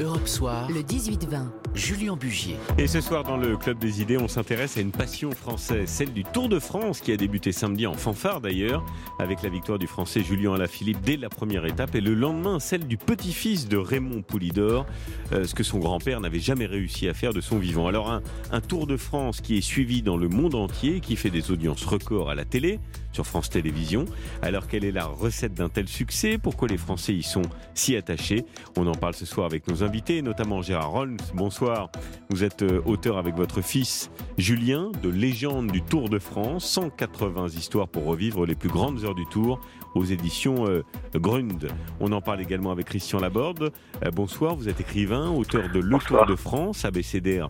Europe 0.00 0.28
Soir, 0.28 0.70
le 0.70 0.82
18-20. 0.82 1.46
Julien 1.74 2.16
Bugier. 2.16 2.56
Et 2.78 2.86
ce 2.86 3.00
soir, 3.00 3.24
dans 3.24 3.36
le 3.36 3.56
Club 3.56 3.78
des 3.78 4.00
Idées, 4.00 4.16
on 4.16 4.28
s'intéresse 4.28 4.76
à 4.76 4.80
une 4.80 4.92
passion 4.92 5.32
française, 5.32 5.88
celle 5.88 6.12
du 6.12 6.22
Tour 6.22 6.48
de 6.48 6.60
France, 6.60 7.00
qui 7.00 7.10
a 7.10 7.16
débuté 7.16 7.50
samedi 7.50 7.84
en 7.86 7.94
fanfare 7.94 8.40
d'ailleurs, 8.40 8.84
avec 9.18 9.42
la 9.42 9.48
victoire 9.48 9.78
du 9.78 9.88
Français 9.88 10.22
Julien 10.22 10.54
Alaphilippe 10.54 11.00
dès 11.02 11.16
la 11.16 11.28
première 11.28 11.66
étape, 11.66 11.96
et 11.96 12.00
le 12.00 12.14
lendemain, 12.14 12.60
celle 12.60 12.86
du 12.86 12.96
petit-fils 12.96 13.68
de 13.68 13.76
Raymond 13.76 14.22
Poulidor, 14.22 14.86
euh, 15.32 15.44
ce 15.44 15.54
que 15.54 15.64
son 15.64 15.78
grand-père 15.78 16.20
n'avait 16.20 16.38
jamais 16.38 16.66
réussi 16.66 17.08
à 17.08 17.14
faire 17.14 17.32
de 17.32 17.40
son 17.40 17.58
vivant. 17.58 17.88
Alors 17.88 18.10
un, 18.10 18.22
un 18.52 18.60
Tour 18.60 18.86
de 18.86 18.96
France 18.96 19.40
qui 19.40 19.58
est 19.58 19.62
suivi 19.62 20.02
dans 20.02 20.16
le 20.16 20.28
monde 20.28 20.54
entier, 20.54 21.00
qui 21.00 21.16
fait 21.16 21.30
des 21.30 21.50
audiences 21.50 21.84
records 21.84 22.30
à 22.30 22.36
la 22.36 22.44
télé, 22.44 22.78
sur 23.18 23.26
France 23.26 23.50
Télévisions. 23.50 24.04
Alors 24.42 24.68
quelle 24.68 24.84
est 24.84 24.92
la 24.92 25.04
recette 25.04 25.52
d'un 25.52 25.68
tel 25.68 25.88
succès? 25.88 26.38
Pourquoi 26.38 26.68
les 26.68 26.76
Français 26.76 27.14
y 27.14 27.24
sont 27.24 27.42
si 27.74 27.96
attachés? 27.96 28.44
On 28.76 28.86
en 28.86 28.94
parle 28.94 29.14
ce 29.14 29.26
soir 29.26 29.44
avec 29.44 29.66
nos 29.66 29.82
invités, 29.82 30.22
notamment 30.22 30.62
Gérard 30.62 30.92
Rolls. 30.92 31.16
Bonsoir. 31.34 31.90
Vous 32.30 32.44
êtes 32.44 32.62
euh, 32.62 32.80
auteur 32.86 33.18
avec 33.18 33.34
votre 33.34 33.60
fils 33.60 34.08
Julien 34.36 34.92
de 35.02 35.08
Légende 35.08 35.72
du 35.72 35.82
Tour 35.82 36.08
de 36.08 36.20
France, 36.20 36.64
180 36.66 37.48
histoires 37.48 37.88
pour 37.88 38.04
revivre 38.04 38.46
les 38.46 38.54
plus 38.54 38.68
grandes 38.68 39.02
heures 39.02 39.16
du 39.16 39.26
Tour 39.26 39.58
aux 39.96 40.04
éditions 40.04 40.68
euh, 40.68 40.84
Grund. 41.16 41.66
On 41.98 42.12
en 42.12 42.20
parle 42.20 42.40
également 42.40 42.70
avec 42.70 42.86
Christian 42.86 43.18
Laborde. 43.18 43.72
Euh, 44.04 44.12
bonsoir, 44.12 44.54
vous 44.54 44.68
êtes 44.68 44.80
écrivain, 44.80 45.28
auteur 45.28 45.68
de 45.74 45.80
Le 45.80 45.98
Tour 45.98 46.24
de 46.24 46.36
France, 46.36 46.84
abécédaire 46.84 47.48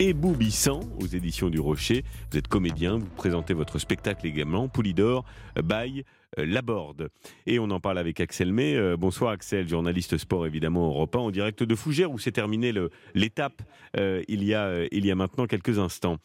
et 0.00 0.12
Boubissant 0.12 0.80
aux 1.00 1.06
éditions 1.06 1.50
du 1.50 1.58
Rocher. 1.58 2.04
Vous 2.30 2.38
êtes 2.38 2.48
comédien, 2.48 2.98
vous 2.98 3.06
présentez 3.16 3.54
votre 3.54 3.78
spectacle 3.78 4.26
également, 4.26 4.68
Poulidor, 4.68 5.24
by 5.62 6.04
Laborde. 6.36 7.10
Et 7.46 7.58
on 7.58 7.70
en 7.70 7.80
parle 7.80 7.98
avec 7.98 8.20
Axel 8.20 8.52
May. 8.52 8.76
Euh, 8.76 8.96
bonsoir 8.96 9.32
Axel, 9.32 9.68
journaliste 9.68 10.16
sport 10.18 10.46
évidemment 10.46 10.88
Europe 10.88 11.16
1 11.16 11.18
en 11.18 11.30
direct 11.30 11.62
de 11.62 11.74
Fougères 11.74 12.12
où 12.12 12.18
s'est 12.18 12.32
terminée 12.32 12.72
l'étape 13.14 13.62
euh, 13.96 14.22
il, 14.28 14.44
y 14.44 14.54
a, 14.54 14.66
euh, 14.66 14.88
il 14.92 15.04
y 15.04 15.10
a 15.10 15.14
maintenant 15.14 15.46
quelques 15.46 15.78
instants. 15.78 16.18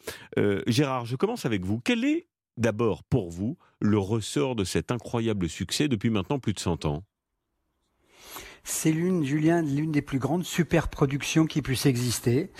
Gérard, 0.66 1.06
je 1.06 1.16
commence 1.16 1.46
avec 1.46 1.64
vous. 1.64 1.80
Quel 1.80 2.04
est 2.04 2.28
d'abord 2.56 3.02
pour 3.02 3.30
vous 3.30 3.56
le 3.80 3.98
ressort 3.98 4.54
de 4.54 4.64
cet 4.64 4.92
incroyable 4.92 5.48
succès 5.48 5.88
depuis 5.88 6.10
maintenant 6.10 6.38
plus 6.38 6.52
de 6.52 6.60
100 6.60 6.84
ans? 6.84 7.02
C'est 8.64 8.90
l'une, 8.90 9.24
Julien, 9.24 9.62
l'une 9.62 9.92
des 9.92 10.02
plus 10.02 10.18
grandes 10.18 10.44
superproductions 10.44 11.46
qui 11.46 11.62
puisse 11.62 11.86
exister, 11.86 12.50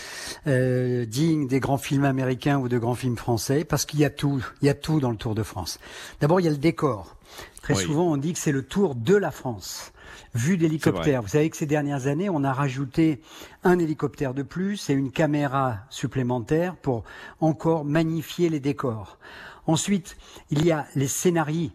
euh, 0.46 1.06
digne 1.06 1.48
des 1.48 1.60
grands 1.60 1.78
films 1.78 2.04
américains 2.04 2.58
ou 2.58 2.68
de 2.68 2.78
grands 2.78 2.94
films 2.94 3.16
français, 3.16 3.64
parce 3.64 3.86
qu'il 3.86 4.00
y 4.00 4.04
a 4.04 4.10
tout, 4.10 4.44
il 4.60 4.66
y 4.66 4.68
a 4.68 4.74
tout 4.74 5.00
dans 5.00 5.10
le 5.10 5.16
Tour 5.16 5.34
de 5.34 5.42
France. 5.42 5.80
D'abord, 6.20 6.40
il 6.40 6.44
y 6.44 6.48
a 6.48 6.52
le 6.52 6.58
décor. 6.58 7.16
Très 7.62 7.74
souvent, 7.74 8.12
on 8.12 8.18
dit 8.18 8.34
que 8.34 8.38
c'est 8.38 8.52
le 8.52 8.62
Tour 8.62 8.94
de 8.94 9.14
la 9.14 9.30
France 9.30 9.92
vu 10.34 10.56
d'hélicoptère. 10.56 11.22
Vous 11.22 11.28
savez 11.28 11.48
que 11.48 11.56
ces 11.56 11.66
dernières 11.66 12.06
années, 12.06 12.28
on 12.28 12.44
a 12.44 12.52
rajouté 12.52 13.20
un 13.62 13.78
hélicoptère 13.78 14.34
de 14.34 14.42
plus 14.42 14.90
et 14.90 14.92
une 14.92 15.10
caméra 15.10 15.78
supplémentaire 15.90 16.76
pour 16.76 17.04
encore 17.40 17.84
magnifier 17.84 18.48
les 18.48 18.60
décors. 18.60 19.18
Ensuite, 19.66 20.16
il 20.50 20.64
y 20.64 20.72
a 20.72 20.86
les 20.94 21.08
scénarios 21.08 21.70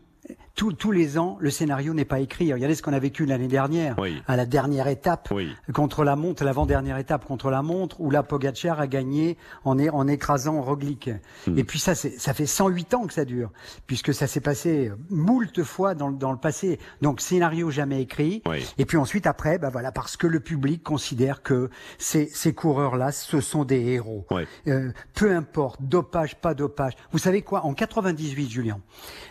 tous 0.78 0.92
les 0.92 1.18
ans, 1.18 1.38
le 1.40 1.50
scénario 1.50 1.94
n'est 1.94 2.06
pas 2.06 2.20
écrit. 2.20 2.54
Regardez 2.54 2.76
ce 2.76 2.84
qu'on 2.84 2.94
a 2.94 3.00
vécu 3.00 3.26
l'année 3.26 3.48
dernière, 3.48 3.96
à 4.28 4.36
la 4.36 4.46
dernière 4.46 4.88
étape 4.88 5.34
contre 5.74 6.04
la 6.04 6.16
montre, 6.16 6.44
l'avant-dernière 6.44 6.98
étape 6.98 7.26
contre 7.26 7.50
la 7.50 7.62
montre, 7.62 8.00
où 8.00 8.12
la 8.12 8.24
Pogacar 8.24 8.80
a 8.80 8.88
gagné 8.88 9.38
en, 9.64 9.80
en 9.80 10.08
écrasant 10.08 10.62
Roglic. 10.62 11.10
Hmm. 11.48 11.58
Et 11.58 11.64
puis 11.64 11.80
ça, 11.80 11.96
ça 11.96 12.34
fait 12.34 12.46
108 12.46 12.94
ans 12.94 13.08
que 13.08 13.14
ça 13.14 13.26
dure, 13.26 13.52
puisque 13.88 14.14
ça 14.14 14.28
s'est 14.28 14.42
passé 14.42 14.92
moult 15.10 15.64
fois 15.64 15.96
dans, 15.96 16.12
dans, 16.12 16.32
le 16.32 16.38
passé. 16.38 16.80
Donc 17.02 17.22
scénario 17.22 17.72
jamais 17.72 18.02
écrit. 18.02 18.44
Et 18.78 18.86
puis 18.86 18.98
ensuite, 18.98 19.28
après, 19.28 19.58
bah 19.58 19.70
voilà, 19.72 19.92
parce 19.92 20.18
que 20.18 20.28
le 20.28 20.40
public 20.40 20.84
considère 20.84 21.42
que 21.42 21.70
ces, 21.98 22.28
ces 22.28 22.54
coureurs-là, 22.54 23.12
ce 23.12 23.42
sont 23.42 23.64
des 23.64 23.80
héros. 23.80 24.26
Euh, 24.68 24.92
peu 25.14 25.34
importe, 25.36 25.82
dopage, 25.82 26.36
pas 26.36 26.54
dopage. 26.54 26.94
Vous 27.12 27.20
savez 27.20 27.42
quoi? 27.42 27.66
En 27.66 27.74
98, 27.74 28.50
Julien, 28.50 28.80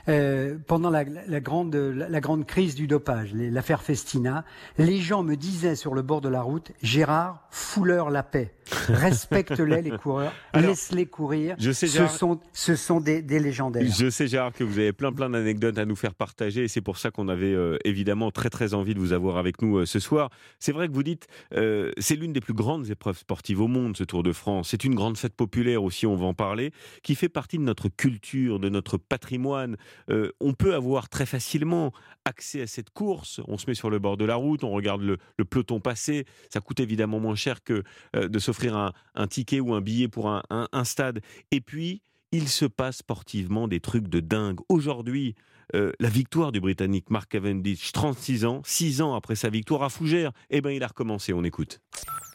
euh, 0.09 0.57
pendant 0.67 0.91
la 0.91 1.05
la, 1.27 1.41
grande, 1.41 1.75
la, 1.75 2.21
grande 2.21 2.47
crise 2.47 2.75
du 2.75 2.87
dopage, 2.87 3.33
l'affaire 3.35 3.83
Festina, 3.83 4.45
les 4.79 4.99
gens 4.99 5.23
me 5.23 5.37
disaient 5.37 5.77
sur 5.77 5.95
le 5.95 6.03
bord 6.03 6.21
de 6.21 6.29
la 6.29 6.43
route, 6.43 6.73
Gérard, 6.83 7.47
fouleur 7.51 8.11
la 8.11 8.23
paix. 8.23 8.55
Respecte-les, 8.89 9.83
les 9.83 9.91
coureurs. 9.91 10.33
Laisse-les 10.55 11.07
courir. 11.07 11.57
Je 11.59 11.71
sais, 11.73 11.87
ce, 11.87 12.07
sont, 12.07 12.41
ce 12.53 12.77
sont 12.77 13.01
des, 13.01 13.23
des, 13.23 13.39
légendaires. 13.39 13.85
Je 13.87 14.11
sais, 14.11 14.27
Gérard, 14.27 14.53
que 14.53 14.65
vous 14.65 14.79
avez 14.79 14.93
plein, 14.93 15.13
plein 15.13 15.31
d'anecdotes 15.31 15.79
à 15.79 15.85
nous 15.85 15.97
faire 15.97 16.15
partager. 16.15 16.65
Et 16.65 16.69
c'est 16.69 16.81
pour 16.81 16.99
ça 16.99 17.11
qu'on 17.11 17.29
avait 17.29 17.55
euh, 17.55 17.79
évidemment 17.85 18.31
très, 18.31 18.51
très 18.51 18.75
envie 18.75 18.95
de 18.95 18.99
vous 18.99 19.13
avoir 19.13 19.39
avec 19.39 19.63
nous 19.63 19.79
euh, 19.79 19.87
ce 19.87 19.99
soir. 19.99 20.31
C'est 20.59 20.73
vrai 20.73 20.89
que 20.89 20.93
vous 20.93 21.03
dites, 21.03 21.27
euh, 21.55 21.93
c'est 21.99 22.17
l'une 22.17 22.33
des 22.33 22.41
plus 22.41 22.55
grandes 22.55 22.91
épreuves 22.91 23.19
sportives 23.19 23.61
au 23.61 23.69
monde, 23.69 23.97
ce 23.97 24.05
Tour 24.05 24.23
de 24.23 24.33
France. 24.33 24.69
C'est 24.71 24.85
une 24.85 24.95
grande 24.95 25.17
fête 25.17 25.35
populaire 25.35 25.83
aussi, 25.83 26.07
on 26.07 26.17
va 26.17 26.27
en 26.27 26.35
parler, 26.35 26.73
qui 27.03 27.15
fait 27.15 27.29
partie 27.29 27.59
de 27.59 27.63
notre 27.63 27.89
culture, 27.89 28.59
de 28.59 28.69
notre 28.69 28.99
patrimoine. 28.99 29.77
on 30.09 30.53
peut 30.53 30.75
avoir 30.75 30.98
très 31.07 31.25
facilement 31.25 31.93
accès 32.25 32.61
à 32.61 32.67
cette 32.67 32.91
course. 32.91 33.41
On 33.47 33.57
se 33.57 33.67
met 33.69 33.75
sur 33.75 33.91
le 33.91 34.01
bord 34.01 34.17
de 34.17 34.25
la 34.25 34.35
route, 34.35 34.65
on 34.65 34.71
regarde 34.71 35.03
le, 35.03 35.19
le 35.37 35.45
peloton 35.45 35.79
passer. 35.79 36.27
Ça 36.53 36.61
coûte 36.61 36.81
évidemment 36.81 37.21
moins 37.21 37.37
cher 37.37 37.63
que 37.63 37.85
de 38.15 38.39
s'offrir 38.41 38.75
offrir 38.75 38.93
un, 39.15 39.27
ticket 39.29 39.61
ou 39.61 39.75
un 39.75 39.81
billet 39.81 40.09
pour 40.09 40.29
un, 40.29 40.85
stade. 40.85 41.21
Et 41.53 41.61
puis, 41.61 42.03
il 42.33 42.49
se 42.49 42.65
passe 42.65 42.99
sportivement 42.99 43.69
des 43.69 43.81
trucs 43.81 44.09
de 44.09 44.21
dingue. 44.21 44.59
Aujourd'hui, 44.69 45.37
euh, 45.75 45.93
la 46.01 46.09
victoire 46.09 46.51
du 46.51 46.61
Britannique 46.61 47.11
Mark 47.11 47.31
Cavendish, 47.31 47.93
36 47.93 48.45
ans, 48.45 48.63
6 48.65 49.03
ans 49.03 49.15
après 49.15 49.35
sa 49.35 49.51
victoire 49.51 49.83
à 49.83 49.91
Fougères, 49.91 50.33
eh 50.51 50.61
ben 50.61 50.71
il 50.71 50.83
a 50.83 50.89
recommencé, 50.89 51.33
on 51.33 51.45
écoute. 51.45 51.81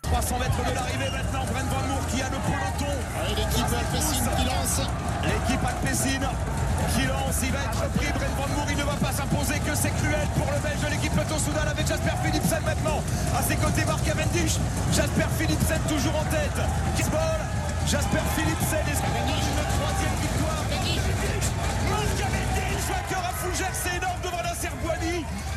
300 0.03 0.39
mètres 0.39 0.69
de 0.69 0.75
l'arrivée 0.75 1.11
maintenant, 1.11 1.45
Brent 1.45 1.65
Van 1.65 1.87
Moor 1.87 2.07
qui 2.07 2.21
a 2.21 2.29
le 2.29 2.37
peloton. 2.37 2.93
L'équipe 3.35 3.73
Alpecin 3.73 4.35
qui 4.35 4.45
lance. 4.45 4.81
L'équipe 5.23 6.72
qui 6.93 7.05
lance, 7.07 7.41
il 7.41 7.51
va 7.51 7.59
être 7.65 7.89
pris, 7.97 8.07
Brent 8.13 8.35
Van 8.37 8.47
Moor, 8.55 8.67
il 8.69 8.77
ne 8.77 8.83
va 8.83 8.97
pas 9.01 9.11
s'imposer 9.11 9.59
que 9.59 9.73
c'est 9.75 9.93
cruel 9.97 10.27
pour 10.37 10.47
le 10.51 10.59
Belge 10.61 10.81
de 10.81 10.89
l'équipe 10.93 11.13
Peloton 11.13 11.39
Soudal 11.39 11.67
avec 11.67 11.87
Jasper 11.87 12.15
Philipsen 12.23 12.61
maintenant. 12.65 13.01
À 13.37 13.41
ses 13.41 13.55
côtés, 13.55 13.85
Mark 13.85 14.03
Cavendish, 14.05 14.57
Jasper 14.93 15.29
Philipsen 15.37 15.81
toujours 15.89 16.15
en 16.15 16.25
tête. 16.29 16.59
Kisball, 16.95 17.41
Jasper 17.87 18.23
Philipsen 18.35 18.85
et 18.85 18.93
une 18.93 19.63
troisième 19.73 20.17
victoire. 20.21 20.63
Mark 21.89 22.09
Cavendish, 22.17 22.83
vainqueur 22.89 23.23
à 23.25 23.33
Fougères, 23.41 23.73
c'est 23.73 23.97
énorme. 23.97 24.12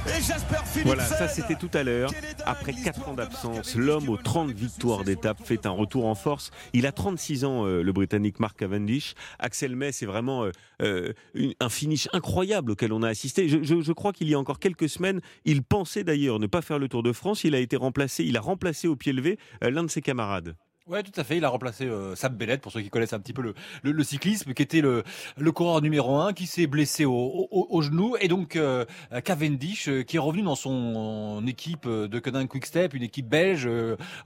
Et 0.09 0.23
Jasper 0.23 0.57
Philipsen. 0.65 0.83
Voilà, 0.85 1.05
ça 1.05 1.29
c'était 1.29 1.57
tout 1.57 1.71
à 1.75 1.83
l'heure. 1.83 2.11
Après 2.45 2.73
4 2.73 3.09
ans 3.09 3.15
d'absence, 3.15 3.75
l'homme 3.75 4.09
aux 4.09 4.17
30 4.17 4.51
victoires 4.51 5.05
d'étape 5.05 5.39
fait 5.45 5.67
un 5.67 5.71
retour 5.71 6.07
en 6.07 6.15
force. 6.15 6.51
Il 6.73 6.87
a 6.87 6.93
36 6.93 7.45
ans, 7.45 7.67
euh, 7.67 7.83
le 7.83 7.93
Britannique 7.93 8.41
Mark 8.41 8.59
Cavendish. 8.59 9.15
Axel 9.39 9.75
May, 9.75 9.93
c'est 9.93 10.07
vraiment 10.07 10.45
euh, 10.45 10.53
euh, 10.83 11.13
un 11.61 11.69
finish 11.69 12.09
incroyable 12.13 12.73
auquel 12.73 12.93
on 12.93 13.03
a 13.03 13.09
assisté. 13.09 13.49
Je, 13.49 13.63
je 13.63 13.93
crois 13.93 14.13
qu'il 14.13 14.29
y 14.29 14.35
a 14.35 14.39
encore 14.39 14.59
quelques 14.59 14.89
semaines, 14.89 15.21
il 15.45 15.63
pensait 15.63 16.05
d'ailleurs 16.05 16.39
ne 16.39 16.47
pas 16.47 16.63
faire 16.63 16.79
le 16.79 16.89
Tour 16.89 17.03
de 17.03 17.13
France. 17.13 17.45
Il 17.45 17.55
a 17.55 17.59
été 17.59 17.77
remplacé, 17.77 18.25
il 18.25 18.37
a 18.37 18.41
remplacé 18.41 18.89
au 18.89 18.97
pied 18.97 19.13
levé 19.13 19.39
l'un 19.61 19.83
de 19.83 19.91
ses 19.91 20.03
camarades. 20.03 20.57
Ouais, 20.89 21.03
tout 21.03 21.21
à 21.21 21.25
fait. 21.25 21.37
Il 21.37 21.45
a 21.45 21.49
remplacé 21.49 21.85
euh, 21.85 22.15
Sam 22.15 22.37
Bennett, 22.37 22.61
pour 22.61 22.71
ceux 22.71 22.81
qui 22.81 22.91
connaissent 22.91 23.13
un 23.13 23.19
petit 23.19 23.33
peu 23.33 23.43
le, 23.43 23.55
le, 23.83 24.05
cyclisme, 24.05 24.55
qui 24.55 24.63
était 24.63 24.81
le, 24.81 25.03
le 25.37 25.51
coureur 25.51 25.83
numéro 25.83 26.15
un, 26.15 26.33
qui 26.33 26.47
s'est 26.47 26.69
blessé 26.69 27.05
au, 27.05 27.49
au, 27.51 27.83
genou, 27.83 28.17
et 28.21 28.29
donc 28.29 28.55
euh, 28.55 28.85
Cavendish, 29.25 29.89
euh, 29.89 30.03
qui 30.05 30.15
est 30.15 30.21
revenu 30.21 30.43
dans 30.45 30.55
son 30.55 31.45
équipe 31.49 31.89
de 31.89 32.19
Quick 32.21 32.49
Quickstep, 32.49 32.95
une 32.95 33.03
équipe 33.03 33.29
belge 33.29 33.69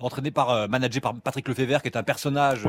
entraînée 0.00 0.31
par, 0.31 0.69
managée 0.69 1.00
par 1.00 1.15
Patrick 1.15 1.49
Lefebvre, 1.49 1.81
qui 1.81 1.88
est 1.88 1.97
un 1.97 2.03
personnage 2.03 2.65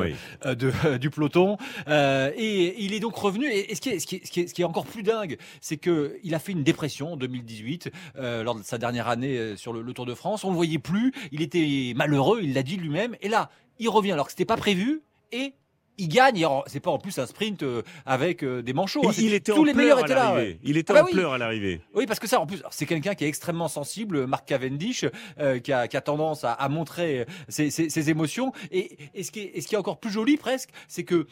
de, 0.46 0.97
du 0.97 1.09
peloton, 1.09 1.57
et 1.88 2.81
il 2.81 2.94
est 2.94 3.01
donc 3.01 3.16
revenu. 3.18 3.47
Et, 3.51 3.75
ce, 3.75 3.81
qui 3.81 3.90
est, 3.90 4.00
ce, 4.00 4.07
qui 4.07 4.16
est, 4.16 4.25
ce, 4.25 4.31
qui 4.31 4.40
est, 4.40 4.47
ce 4.47 4.53
qui 4.53 4.62
est 4.62 4.66
encore 4.66 4.85
plus 4.85 5.03
dingue, 5.03 5.38
c'est 5.59 5.78
que 5.78 6.18
il 6.24 6.34
a 6.34 6.40
fait 6.40 6.53
une 6.53 6.63
dépression 6.63 7.13
en 7.13 7.18
2018 7.18 7.91
lors 8.16 8.56
de 8.56 8.63
sa 8.63 8.78
dernière 8.78 9.09
année 9.09 9.57
sur 9.57 9.74
le, 9.74 9.81
le 9.81 9.94
Tour 9.94 10.06
de 10.06 10.13
France. 10.13 10.46
On 10.46 10.50
le 10.50 10.56
voyait 10.56 10.80
plus, 10.80 11.12
il 11.34 11.41
était 11.41 11.91
malheureux, 11.94 12.40
il 12.41 12.53
l'a 12.53 12.63
dit 12.63 12.78
lui-même, 12.78 13.18
et 13.21 13.27
là 13.27 13.50
il 13.81 13.89
revient 13.89 14.12
alors 14.12 14.28
que 14.28 14.31
c'était 14.31 14.45
pas 14.45 14.57
prévu 14.57 15.01
et 15.31 15.56
il 15.98 16.08
gagne. 16.08 16.46
C'est 16.68 16.80
pas 16.80 16.92
en 16.92 16.98
plus 16.98 17.18
un 17.20 17.26
sprint 17.26 17.64
euh, 17.64 17.84
avec 18.06 18.44
euh, 18.44 18.62
des 18.62 18.74
manchots. 18.74 19.08
Hein. 19.08 19.14
Il, 19.18 19.34
était 19.34 19.52
tous 19.52 19.64
les 19.64 19.74
meilleurs 19.74 20.00
étaient 20.00 20.16
là. 20.16 20.36
Il 20.64 20.78
était 20.78 20.92
ah 20.92 21.04
bah 21.04 21.04
en 21.04 21.12
pleurs 21.12 21.34
à 21.34 21.38
l'arrivée. 21.38 21.82
Oui, 21.94 22.06
parce 22.06 22.20
que 22.20 22.28
ça, 22.28 22.40
en 22.40 22.46
plus, 22.46 22.64
c'est 22.72 22.86
quelqu'un 22.86 23.14
qui 23.16 23.24
est 23.24 23.28
extrêmement 23.28 23.68
sensible, 23.68 24.26
Marc 24.28 24.48
Cavendish, 24.48 25.06
euh, 25.40 25.60
qui, 25.60 25.72
a, 25.72 25.88
tendance 26.02 26.44
à, 26.44 26.70
montrer 26.70 27.26
ses, 27.50 28.10
émotions. 28.10 28.52
Et, 28.72 28.98
ce, 29.22 29.32
qui 29.32 29.42
est, 29.42 29.62
ce 29.62 29.68
qui 29.68 29.76
est 29.76 29.78
encore 29.78 30.00
plus 30.00 30.12
joli 30.12 30.38
presque, 30.38 30.70
c'est 30.88 31.04
que 31.04 31.28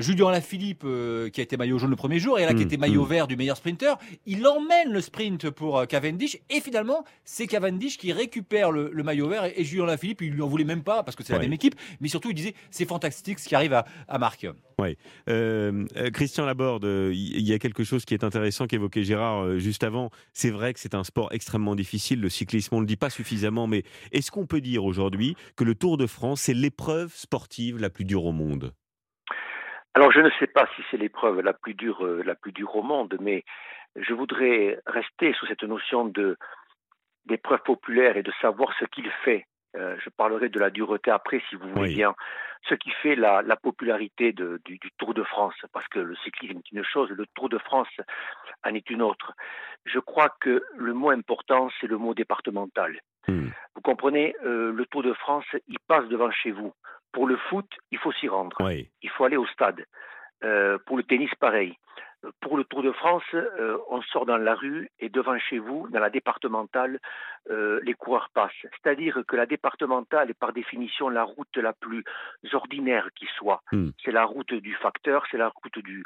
Julien 0.00 0.28
Alaphilippe, 0.28 0.86
qui 1.32 1.40
a 1.40 1.42
été 1.42 1.56
maillot 1.56 1.78
jaune 1.78 1.90
le 1.90 1.96
premier 1.96 2.18
jour, 2.18 2.38
et 2.38 2.44
là 2.44 2.54
qui 2.54 2.60
mmh, 2.60 2.62
était 2.62 2.76
maillot 2.76 3.04
mmh. 3.04 3.08
vert 3.08 3.26
du 3.26 3.36
meilleur 3.36 3.56
sprinter, 3.56 3.98
il 4.26 4.46
emmène 4.46 4.92
le 4.92 5.00
sprint 5.00 5.50
pour 5.50 5.86
Cavendish. 5.86 6.38
Et 6.50 6.60
finalement, 6.60 7.04
c'est 7.24 7.46
Cavendish 7.46 7.98
qui 7.98 8.12
récupère 8.12 8.70
le, 8.70 8.90
maillot 9.02 9.28
vert. 9.28 9.44
Et, 9.44 9.64
Julien 9.64 9.84
Alaphilippe, 9.84 10.22
il 10.22 10.30
lui 10.30 10.42
en 10.42 10.48
voulait 10.48 10.64
même 10.64 10.82
pas 10.82 11.02
parce 11.02 11.16
que 11.16 11.24
c'est 11.24 11.32
la 11.32 11.38
même 11.40 11.52
équipe. 11.52 11.74
Mais 12.00 12.08
surtout, 12.08 12.30
il 12.30 12.34
disait 12.34 12.54
c'est 12.70 12.86
fantastique 12.86 13.38
ce 13.38 13.48
qui 13.48 13.54
arrive 13.54 13.72
à 13.72 13.84
à 14.08 14.18
Marc. 14.18 14.46
Oui. 14.78 14.96
Euh, 15.28 15.84
euh, 15.96 16.10
Christian 16.10 16.46
Laborde, 16.46 16.84
il 16.84 17.48
y 17.48 17.52
a 17.52 17.58
quelque 17.58 17.84
chose 17.84 18.04
qui 18.04 18.14
est 18.14 18.24
intéressant 18.24 18.66
qu'évoquait 18.66 19.02
Gérard 19.02 19.58
juste 19.58 19.84
avant. 19.84 20.10
C'est 20.32 20.50
vrai 20.50 20.74
que 20.74 20.80
c'est 20.80 20.94
un 20.94 21.04
sport 21.04 21.32
extrêmement 21.32 21.74
difficile. 21.74 22.20
Le 22.20 22.28
cyclisme, 22.28 22.74
on 22.74 22.78
ne 22.78 22.82
le 22.82 22.88
dit 22.88 22.96
pas 22.96 23.10
suffisamment, 23.10 23.66
mais 23.66 23.82
est-ce 24.12 24.30
qu'on 24.30 24.46
peut 24.46 24.60
dire 24.60 24.84
aujourd'hui 24.84 25.36
que 25.56 25.64
le 25.64 25.74
Tour 25.74 25.96
de 25.96 26.06
France, 26.06 26.42
c'est 26.42 26.54
l'épreuve 26.54 27.12
sportive 27.12 27.80
la 27.80 27.90
plus 27.90 28.04
dure 28.04 28.24
au 28.24 28.32
monde? 28.32 28.72
Alors 29.94 30.10
je 30.10 30.20
ne 30.20 30.30
sais 30.40 30.48
pas 30.48 30.68
si 30.74 30.82
c'est 30.90 30.96
l'épreuve 30.96 31.40
la 31.40 31.52
plus 31.52 31.74
dure, 31.74 32.04
la 32.04 32.34
plus 32.34 32.50
dure 32.50 32.74
au 32.74 32.82
monde, 32.82 33.16
mais 33.20 33.44
je 33.96 34.12
voudrais 34.12 34.80
rester 34.86 35.32
sous 35.34 35.46
cette 35.46 35.62
notion 35.62 36.04
de 36.06 36.36
d'épreuve 37.26 37.60
populaire 37.64 38.16
et 38.16 38.22
de 38.22 38.32
savoir 38.40 38.74
ce 38.78 38.84
qu'il 38.86 39.10
fait. 39.24 39.46
Euh, 39.76 39.96
je 40.04 40.10
parlerai 40.10 40.48
de 40.48 40.58
la 40.60 40.70
dureté 40.70 41.10
après, 41.10 41.42
si 41.48 41.56
vous 41.56 41.68
voulez 41.70 41.94
bien. 41.94 42.14
Ce 42.68 42.74
qui 42.74 42.90
fait 42.90 43.14
la, 43.14 43.42
la 43.42 43.56
popularité 43.56 44.32
de, 44.32 44.60
du, 44.64 44.78
du, 44.78 44.90
Tour 44.98 45.14
de 45.14 45.22
France, 45.22 45.54
parce 45.72 45.86
que 45.88 45.98
le 45.98 46.16
cyclisme 46.16 46.58
est 46.58 46.72
une 46.72 46.84
chose, 46.84 47.10
le 47.10 47.26
Tour 47.34 47.48
de 47.48 47.58
France 47.58 47.88
en 48.64 48.74
est 48.74 48.88
une 48.90 49.02
autre. 49.02 49.32
Je 49.84 49.98
crois 49.98 50.34
que 50.40 50.62
le 50.76 50.94
mot 50.94 51.10
important, 51.10 51.68
c'est 51.80 51.86
le 51.86 51.98
mot 51.98 52.14
départemental. 52.14 52.98
Hmm. 53.28 53.48
Vous 53.74 53.82
comprenez, 53.82 54.34
euh, 54.44 54.72
le 54.72 54.86
Tour 54.86 55.02
de 55.02 55.12
France, 55.12 55.44
il 55.68 55.78
passe 55.86 56.08
devant 56.08 56.30
chez 56.30 56.52
vous. 56.52 56.72
Pour 57.12 57.26
le 57.26 57.36
foot, 57.36 57.70
il 57.90 57.98
faut 57.98 58.12
s'y 58.12 58.28
rendre. 58.28 58.56
Oui. 58.60 58.88
Il 59.02 59.10
faut 59.10 59.24
aller 59.24 59.36
au 59.36 59.46
stade. 59.46 59.84
Euh, 60.42 60.78
pour 60.86 60.96
le 60.96 61.02
tennis, 61.02 61.30
pareil 61.38 61.76
pour 62.40 62.56
le 62.56 62.64
Tour 62.64 62.82
de 62.82 62.92
France, 62.92 63.22
euh, 63.34 63.78
on 63.88 64.02
sort 64.02 64.26
dans 64.26 64.36
la 64.36 64.54
rue 64.54 64.90
et 65.00 65.08
devant 65.08 65.38
chez 65.38 65.58
vous, 65.58 65.88
dans 65.90 66.00
la 66.00 66.10
départementale, 66.10 66.98
euh, 67.50 67.80
les 67.82 67.94
coureurs 67.94 68.30
passent. 68.32 68.52
C'est-à-dire 68.62 69.22
que 69.26 69.36
la 69.36 69.46
départementale 69.46 70.30
est 70.30 70.38
par 70.38 70.52
définition 70.52 71.08
la 71.08 71.24
route 71.24 71.56
la 71.56 71.72
plus 71.72 72.04
ordinaire 72.52 73.08
qui 73.14 73.26
soit. 73.36 73.62
Hmm. 73.72 73.90
C'est 74.04 74.12
la 74.12 74.24
route 74.24 74.54
du 74.54 74.74
facteur, 74.74 75.24
c'est 75.30 75.38
la 75.38 75.48
route 75.48 75.78
du, 75.78 76.04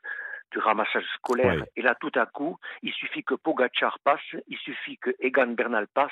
du 0.50 0.58
ramassage 0.58 1.04
scolaire. 1.14 1.64
Et 1.76 1.82
là, 1.82 1.94
tout 2.00 2.12
à 2.14 2.26
coup, 2.26 2.58
il 2.82 2.92
suffit 2.92 3.22
que 3.22 3.34
Pogachar 3.34 3.98
passe, 4.00 4.20
il 4.48 4.56
suffit 4.58 4.96
que 4.98 5.10
Egan 5.20 5.48
Bernal 5.48 5.86
passe 5.92 6.10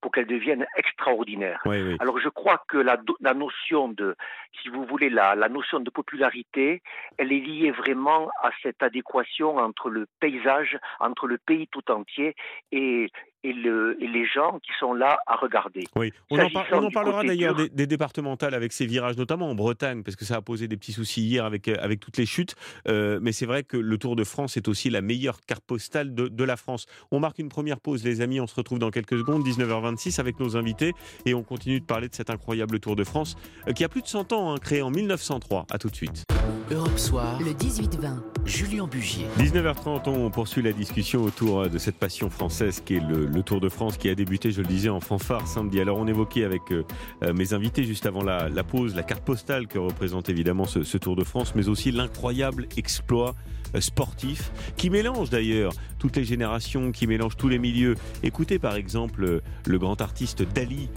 pour 0.00 0.12
qu'elle 0.12 0.26
devienne 0.26 0.66
extraordinaire. 0.76 1.60
Alors, 2.00 2.18
je 2.18 2.28
crois 2.28 2.62
que 2.68 2.78
la, 2.78 2.98
la, 3.20 3.34
notion 3.34 3.88
de, 3.88 4.16
si 4.62 4.68
vous 4.68 4.84
voulez, 4.84 5.10
la, 5.10 5.34
la 5.34 5.48
notion 5.48 5.80
de 5.80 5.90
popularité, 5.90 6.82
elle 7.18 7.32
est 7.32 7.40
liée 7.40 7.70
vraiment 7.70 8.30
à 8.42 8.50
cette 8.62 8.82
adéquation 8.82 9.56
entre 9.56 9.90
le 9.90 10.06
paysage, 10.20 10.78
entre 11.00 11.26
le 11.26 11.38
pays 11.38 11.68
tout 11.68 11.90
entier 11.90 12.34
et, 12.70 13.10
et, 13.44 13.52
le, 13.52 13.96
et, 14.02 14.06
les 14.06 14.26
gens 14.26 14.58
qui 14.60 14.70
sont 14.78 14.94
là 14.94 15.18
à 15.26 15.36
regarder. 15.36 15.84
Oui, 15.96 16.12
on 16.30 16.38
en, 16.38 16.48
on 16.72 16.84
en 16.84 16.90
parlera 16.90 17.24
d'ailleurs 17.24 17.54
des, 17.54 17.68
des, 17.68 17.86
départementales 17.86 18.54
avec 18.54 18.72
ces 18.72 18.86
virages, 18.86 19.16
notamment 19.16 19.50
en 19.50 19.54
Bretagne, 19.54 20.02
parce 20.02 20.16
que 20.16 20.24
ça 20.24 20.36
a 20.36 20.40
posé 20.40 20.68
des 20.68 20.76
petits 20.76 20.92
soucis 20.92 21.22
hier 21.22 21.44
avec, 21.44 21.68
euh, 21.68 21.76
avec 21.80 22.00
toutes 22.00 22.16
les 22.16 22.26
chutes. 22.26 22.54
Euh, 22.88 23.18
mais 23.22 23.32
c'est 23.32 23.46
vrai 23.46 23.62
que 23.62 23.76
le 23.76 23.98
Tour 23.98 24.16
de 24.16 24.24
France 24.24 24.56
est 24.56 24.68
aussi 24.68 24.90
la 24.90 25.00
meilleure 25.00 25.40
carte 25.40 25.64
postale 25.64 26.14
de, 26.14 26.28
de, 26.28 26.44
la 26.44 26.56
France. 26.56 26.86
On 27.10 27.20
marque 27.20 27.38
une 27.38 27.48
première 27.48 27.80
pause, 27.80 28.04
les 28.04 28.20
amis. 28.20 28.40
On 28.40 28.46
se 28.46 28.54
retrouve 28.54 28.78
dans 28.78 28.90
quelques 28.90 29.18
secondes, 29.18 29.46
19h26, 29.46 30.20
avec 30.20 30.38
nos 30.40 30.56
invités. 30.56 30.92
Et 31.26 31.34
on 31.34 31.42
continue 31.42 31.80
de 31.80 31.86
parler 31.86 32.08
de 32.08 32.14
cet 32.14 32.30
incroyable 32.30 32.80
Tour 32.80 32.96
de 32.96 33.04
France 33.04 33.36
euh, 33.68 33.72
qui 33.72 33.84
a 33.84 33.88
plus 33.88 34.02
de 34.02 34.08
100 34.08 34.32
ans, 34.32 34.52
hein, 34.52 34.58
créé 34.58 34.82
en 34.82 34.90
1903. 34.90 35.66
À 35.70 35.78
tout 35.78 35.88
de 35.88 35.96
suite. 35.96 36.24
Europe 36.70 36.98
Soir, 36.98 37.38
le 37.40 37.52
18-20, 37.52 38.16
Julien 38.44 38.86
Bugier. 38.86 39.26
19h30, 39.38 40.08
on 40.08 40.30
poursuit 40.30 40.62
la 40.62 40.72
discussion 40.72 41.22
autour 41.22 41.68
de 41.68 41.78
cette 41.78 41.96
passion 41.96 42.30
française 42.30 42.82
qui 42.84 42.96
est 42.96 43.00
le, 43.00 43.26
le 43.26 43.42
Tour 43.42 43.60
de 43.60 43.68
France 43.68 43.96
qui 43.96 44.08
a 44.08 44.14
débuté, 44.14 44.50
je 44.50 44.60
le 44.60 44.66
disais, 44.66 44.88
en 44.88 45.00
fanfare 45.00 45.46
samedi. 45.46 45.80
Alors 45.80 45.98
on 45.98 46.06
évoquait 46.06 46.44
avec 46.44 46.62
euh, 46.70 46.84
euh, 47.22 47.32
mes 47.32 47.54
invités 47.54 47.84
juste 47.84 48.06
avant 48.06 48.22
la, 48.22 48.48
la, 48.48 48.64
pause 48.64 48.94
la 48.94 49.02
carte 49.02 49.24
postale 49.24 49.66
que 49.66 49.78
représente 49.78 50.28
évidemment 50.28 50.64
ce, 50.64 50.82
ce 50.82 50.98
Tour 50.98 51.16
de 51.16 51.24
France, 51.24 51.54
mais 51.54 51.68
aussi 51.68 51.92
l'incroyable 51.92 52.66
exploit 52.76 53.30
euh, 53.30 53.61
sportif 53.80 54.52
qui 54.76 54.90
mélange 54.90 55.30
d'ailleurs 55.30 55.72
toutes 55.98 56.16
les 56.16 56.24
générations, 56.24 56.92
qui 56.92 57.06
mélange 57.06 57.36
tous 57.36 57.48
les 57.48 57.58
milieux. 57.58 57.96
Écoutez 58.22 58.58
par 58.58 58.76
exemple 58.76 59.40
le 59.66 59.78
grand 59.78 60.00
artiste 60.00 60.42
Dali 60.42 60.88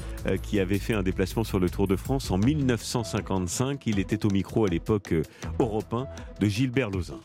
qui 0.42 0.60
avait 0.60 0.80
fait 0.80 0.94
un 0.94 1.04
déplacement 1.04 1.44
sur 1.44 1.60
le 1.60 1.70
Tour 1.70 1.88
de 1.88 1.96
France 1.96 2.32
en 2.32 2.38
1955. 2.38 3.86
Il 3.86 4.00
était 4.00 4.26
au 4.26 4.30
micro 4.30 4.66
à 4.66 4.70
l'époque 4.70 5.14
européen 5.60 6.08
de 6.40 6.48
Gilbert 6.48 6.90
Lozin. 6.90 7.20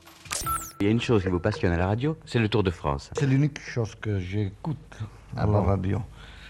Il 0.80 0.84
y 0.84 0.86
a 0.86 0.90
une 0.90 1.00
chose 1.00 1.22
qui 1.22 1.28
vous 1.28 1.40
passionne 1.40 1.72
à 1.72 1.76
la 1.76 1.86
radio, 1.86 2.16
c'est 2.24 2.38
le 2.38 2.48
Tour 2.48 2.62
de 2.62 2.70
France. 2.70 3.10
C'est 3.14 3.26
l'unique 3.26 3.60
chose 3.60 3.94
que 4.00 4.18
j'écoute 4.18 4.78
à 5.36 5.46
la 5.46 5.60
radio. 5.60 6.02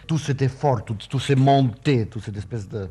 Tout 0.07 0.19
cet 0.19 0.43
effort, 0.43 0.85
toutes 0.85 1.09
tout 1.09 1.19
ces 1.19 1.35
montées, 1.35 2.07
toute 2.07 2.23
cette 2.23 2.37
espèce 2.37 2.69
de, 2.69 2.89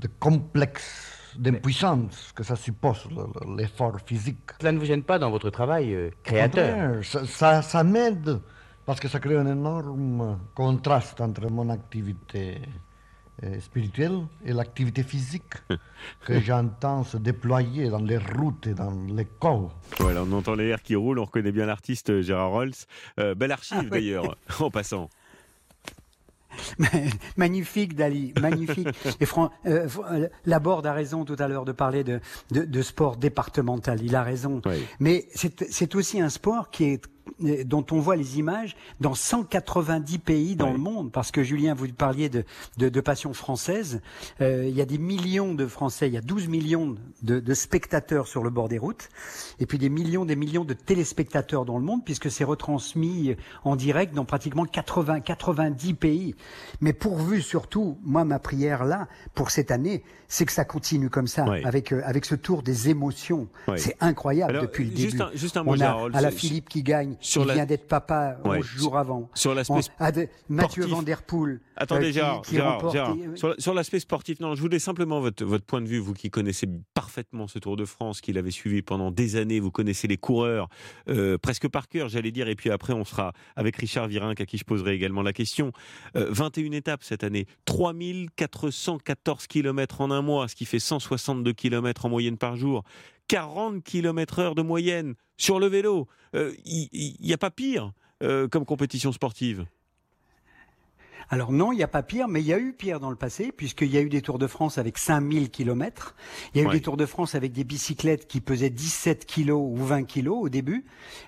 de 0.00 0.08
complexe 0.18 1.19
d'impuissance 1.38 2.32
que 2.34 2.42
ça 2.42 2.56
suppose, 2.56 3.08
l'effort 3.56 3.98
physique. 4.04 4.50
Cela 4.60 4.72
ne 4.72 4.78
vous 4.78 4.84
gêne 4.84 5.02
pas 5.02 5.18
dans 5.18 5.30
votre 5.30 5.50
travail 5.50 5.94
euh, 5.94 6.10
créateur 6.22 7.04
Ça, 7.04 7.26
ça, 7.26 7.62
ça 7.62 7.84
m'aide, 7.84 8.40
parce 8.86 9.00
que 9.00 9.08
ça 9.08 9.20
crée 9.20 9.36
un 9.36 9.46
énorme 9.46 10.38
contraste 10.54 11.20
entre 11.20 11.50
mon 11.50 11.68
activité 11.70 12.60
euh, 13.42 13.58
spirituelle 13.58 14.26
et 14.44 14.52
l'activité 14.52 15.02
physique 15.02 15.54
que 16.26 16.40
j'entends 16.40 17.04
se 17.04 17.16
déployer 17.16 17.88
dans 17.88 18.02
les 18.02 18.18
routes 18.18 18.66
et 18.66 18.74
dans 18.74 18.92
l'école. 19.08 19.68
Voilà, 19.98 20.24
on 20.24 20.32
entend 20.32 20.54
les 20.54 20.66
airs 20.66 20.82
qui 20.82 20.94
roulent, 20.94 21.18
on 21.18 21.24
reconnaît 21.24 21.52
bien 21.52 21.64
l'artiste 21.64 22.20
Gérard 22.20 22.50
Rolls. 22.50 22.74
Euh, 23.18 23.34
belle 23.34 23.52
archive 23.52 23.78
ah, 23.80 23.84
oui. 23.84 23.90
d'ailleurs, 23.90 24.36
en 24.60 24.70
passant. 24.70 25.08
magnifique 27.36 27.94
Dali, 27.94 28.32
magnifique. 28.40 28.88
Et 29.20 29.26
Fran 29.26 29.50
euh, 29.66 29.88
Laborde 30.46 30.86
a 30.86 30.92
raison 30.92 31.24
tout 31.24 31.36
à 31.38 31.48
l'heure 31.48 31.64
de 31.64 31.72
parler 31.72 32.04
de, 32.04 32.20
de, 32.50 32.64
de, 32.64 32.82
sport 32.82 33.16
départemental. 33.16 34.02
Il 34.02 34.16
a 34.16 34.22
raison. 34.22 34.60
Oui. 34.64 34.84
Mais 34.98 35.28
c'est 35.34 35.94
aussi 35.94 36.20
un 36.20 36.28
sport 36.28 36.70
qui 36.70 36.84
est 36.84 37.06
dont 37.64 37.84
on 37.90 38.00
voit 38.00 38.16
les 38.16 38.38
images 38.38 38.76
dans 39.00 39.14
190 39.14 40.18
pays 40.18 40.56
dans 40.56 40.66
oui. 40.66 40.72
le 40.72 40.78
monde. 40.78 41.12
Parce 41.12 41.30
que 41.30 41.42
Julien, 41.42 41.74
vous 41.74 41.88
parliez 41.88 42.28
de, 42.28 42.44
de, 42.78 42.88
de 42.88 43.00
passion 43.00 43.32
française. 43.32 44.00
Euh, 44.40 44.66
il 44.68 44.74
y 44.74 44.80
a 44.80 44.86
des 44.86 44.98
millions 44.98 45.54
de 45.54 45.66
Français, 45.66 46.08
il 46.08 46.14
y 46.14 46.16
a 46.16 46.20
12 46.20 46.48
millions 46.48 46.96
de, 47.22 47.40
de, 47.40 47.54
spectateurs 47.54 48.26
sur 48.26 48.42
le 48.42 48.50
bord 48.50 48.68
des 48.68 48.78
routes, 48.78 49.08
et 49.58 49.66
puis 49.66 49.78
des 49.78 49.88
millions, 49.88 50.24
des 50.24 50.36
millions 50.36 50.64
de 50.64 50.74
téléspectateurs 50.74 51.64
dans 51.64 51.78
le 51.78 51.84
monde, 51.84 52.04
puisque 52.04 52.30
c'est 52.30 52.44
retransmis 52.44 53.36
en 53.64 53.76
direct 53.76 54.14
dans 54.14 54.24
pratiquement 54.24 54.64
80, 54.64 55.20
90 55.20 55.94
pays. 55.94 56.34
Mais 56.80 56.92
pourvu 56.92 57.42
surtout, 57.42 57.98
moi 58.02 58.24
ma 58.24 58.38
prière 58.38 58.84
là 58.84 59.08
pour 59.34 59.50
cette 59.50 59.70
année, 59.70 60.02
c'est 60.28 60.46
que 60.46 60.52
ça 60.52 60.64
continue 60.64 61.10
comme 61.10 61.26
ça, 61.26 61.44
oui. 61.48 61.62
avec 61.64 61.92
euh, 61.92 62.02
avec 62.04 62.24
ce 62.24 62.34
tour 62.36 62.62
des 62.62 62.88
émotions. 62.88 63.48
Oui. 63.66 63.78
C'est 63.78 63.96
incroyable 64.00 64.50
Alors, 64.50 64.62
depuis 64.62 64.84
le 64.84 64.96
juste 64.96 65.16
début. 65.16 65.22
Un, 65.22 65.36
juste 65.36 65.56
un 65.56 65.64
mot, 65.64 65.74
on 65.74 65.80
a 65.80 66.08
à 66.12 66.20
la 66.20 66.30
Philippe 66.30 66.68
qui 66.68 66.82
gagne 66.82 67.16
sur 67.20 67.44
la... 67.44 67.54
vient 67.54 67.66
d'être 67.66 67.86
papa 67.86 68.38
ouais. 68.44 68.58
11 68.58 68.64
jours 68.64 68.98
avant. 68.98 69.30
Sur 69.34 69.54
l'aspect 69.54 69.80
Mathieu 70.48 70.86
Van 70.86 71.02
Der 71.02 71.22
Poel. 71.22 71.60
Attendez, 71.76 72.08
euh, 72.08 72.12
Gérard, 72.12 72.42
qui, 72.42 72.54
Gérard, 72.56 72.74
remporte... 72.74 72.92
Gérard. 72.92 73.16
Sur, 73.34 73.54
sur 73.58 73.74
l'aspect 73.74 74.00
sportif, 74.00 74.40
non, 74.40 74.54
je 74.54 74.60
voulais 74.60 74.78
simplement 74.78 75.20
votre, 75.20 75.44
votre 75.44 75.64
point 75.64 75.80
de 75.80 75.86
vue, 75.86 75.98
vous 75.98 76.14
qui 76.14 76.30
connaissez 76.30 76.66
parfaitement 76.94 77.48
ce 77.48 77.58
Tour 77.58 77.76
de 77.76 77.84
France, 77.84 78.20
qui 78.20 78.32
l'avez 78.32 78.50
suivi 78.50 78.82
pendant 78.82 79.10
des 79.10 79.36
années, 79.36 79.60
vous 79.60 79.70
connaissez 79.70 80.08
les 80.08 80.16
coureurs 80.16 80.68
euh, 81.08 81.38
presque 81.38 81.68
par 81.68 81.88
cœur, 81.88 82.08
j'allais 82.08 82.32
dire, 82.32 82.48
et 82.48 82.54
puis 82.54 82.70
après 82.70 82.92
on 82.92 83.04
sera 83.04 83.32
avec 83.56 83.76
Richard 83.76 84.08
Virenque 84.08 84.40
à 84.40 84.46
qui 84.46 84.58
je 84.58 84.64
poserai 84.64 84.94
également 84.94 85.22
la 85.22 85.32
question. 85.32 85.72
Euh, 86.16 86.26
21 86.30 86.72
étapes 86.72 87.02
cette 87.02 87.24
année, 87.24 87.46
3414 87.64 89.46
km 89.46 90.00
en 90.00 90.10
un 90.10 90.22
mois, 90.22 90.48
ce 90.48 90.54
qui 90.54 90.64
fait 90.64 90.78
162 90.78 91.52
km 91.52 92.06
en 92.06 92.08
moyenne 92.08 92.36
par 92.36 92.56
jour. 92.56 92.84
40 93.30 93.84
km 93.84 94.40
heure 94.40 94.54
de 94.56 94.62
moyenne 94.62 95.14
sur 95.36 95.60
le 95.60 95.68
vélo. 95.68 96.08
Il 96.34 96.40
euh, 96.40 96.52
n'y 97.20 97.32
a 97.32 97.38
pas 97.38 97.52
pire 97.52 97.92
euh, 98.24 98.48
comme 98.48 98.64
compétition 98.64 99.12
sportive. 99.12 99.66
Alors 101.28 101.52
non, 101.52 101.70
il 101.70 101.76
n'y 101.76 101.84
a 101.84 101.88
pas 101.88 102.02
pire, 102.02 102.26
mais 102.26 102.40
il 102.40 102.48
y 102.48 102.52
a 102.52 102.58
eu 102.58 102.72
pire 102.72 102.98
dans 102.98 103.08
le 103.08 103.14
passé, 103.14 103.52
puisqu'il 103.52 103.86
y 103.86 103.96
a 103.96 104.00
eu 104.00 104.08
des 104.08 104.20
Tours 104.20 104.40
de 104.40 104.48
France 104.48 104.78
avec 104.78 104.98
5000 104.98 105.50
km. 105.50 106.16
Il 106.54 106.60
y 106.60 106.64
a 106.64 106.68
eu 106.68 106.72
des 106.72 106.80
Tours 106.80 106.96
de 106.96 107.06
France 107.06 107.36
avec 107.36 107.52
des 107.52 107.62
bicyclettes 107.62 108.26
qui 108.26 108.40
pesaient 108.40 108.68
17 108.68 109.24
kilos 109.26 109.62
ou 109.62 109.76
20 109.76 110.02
kilos 110.02 110.38
au 110.40 110.48
début. 110.48 110.84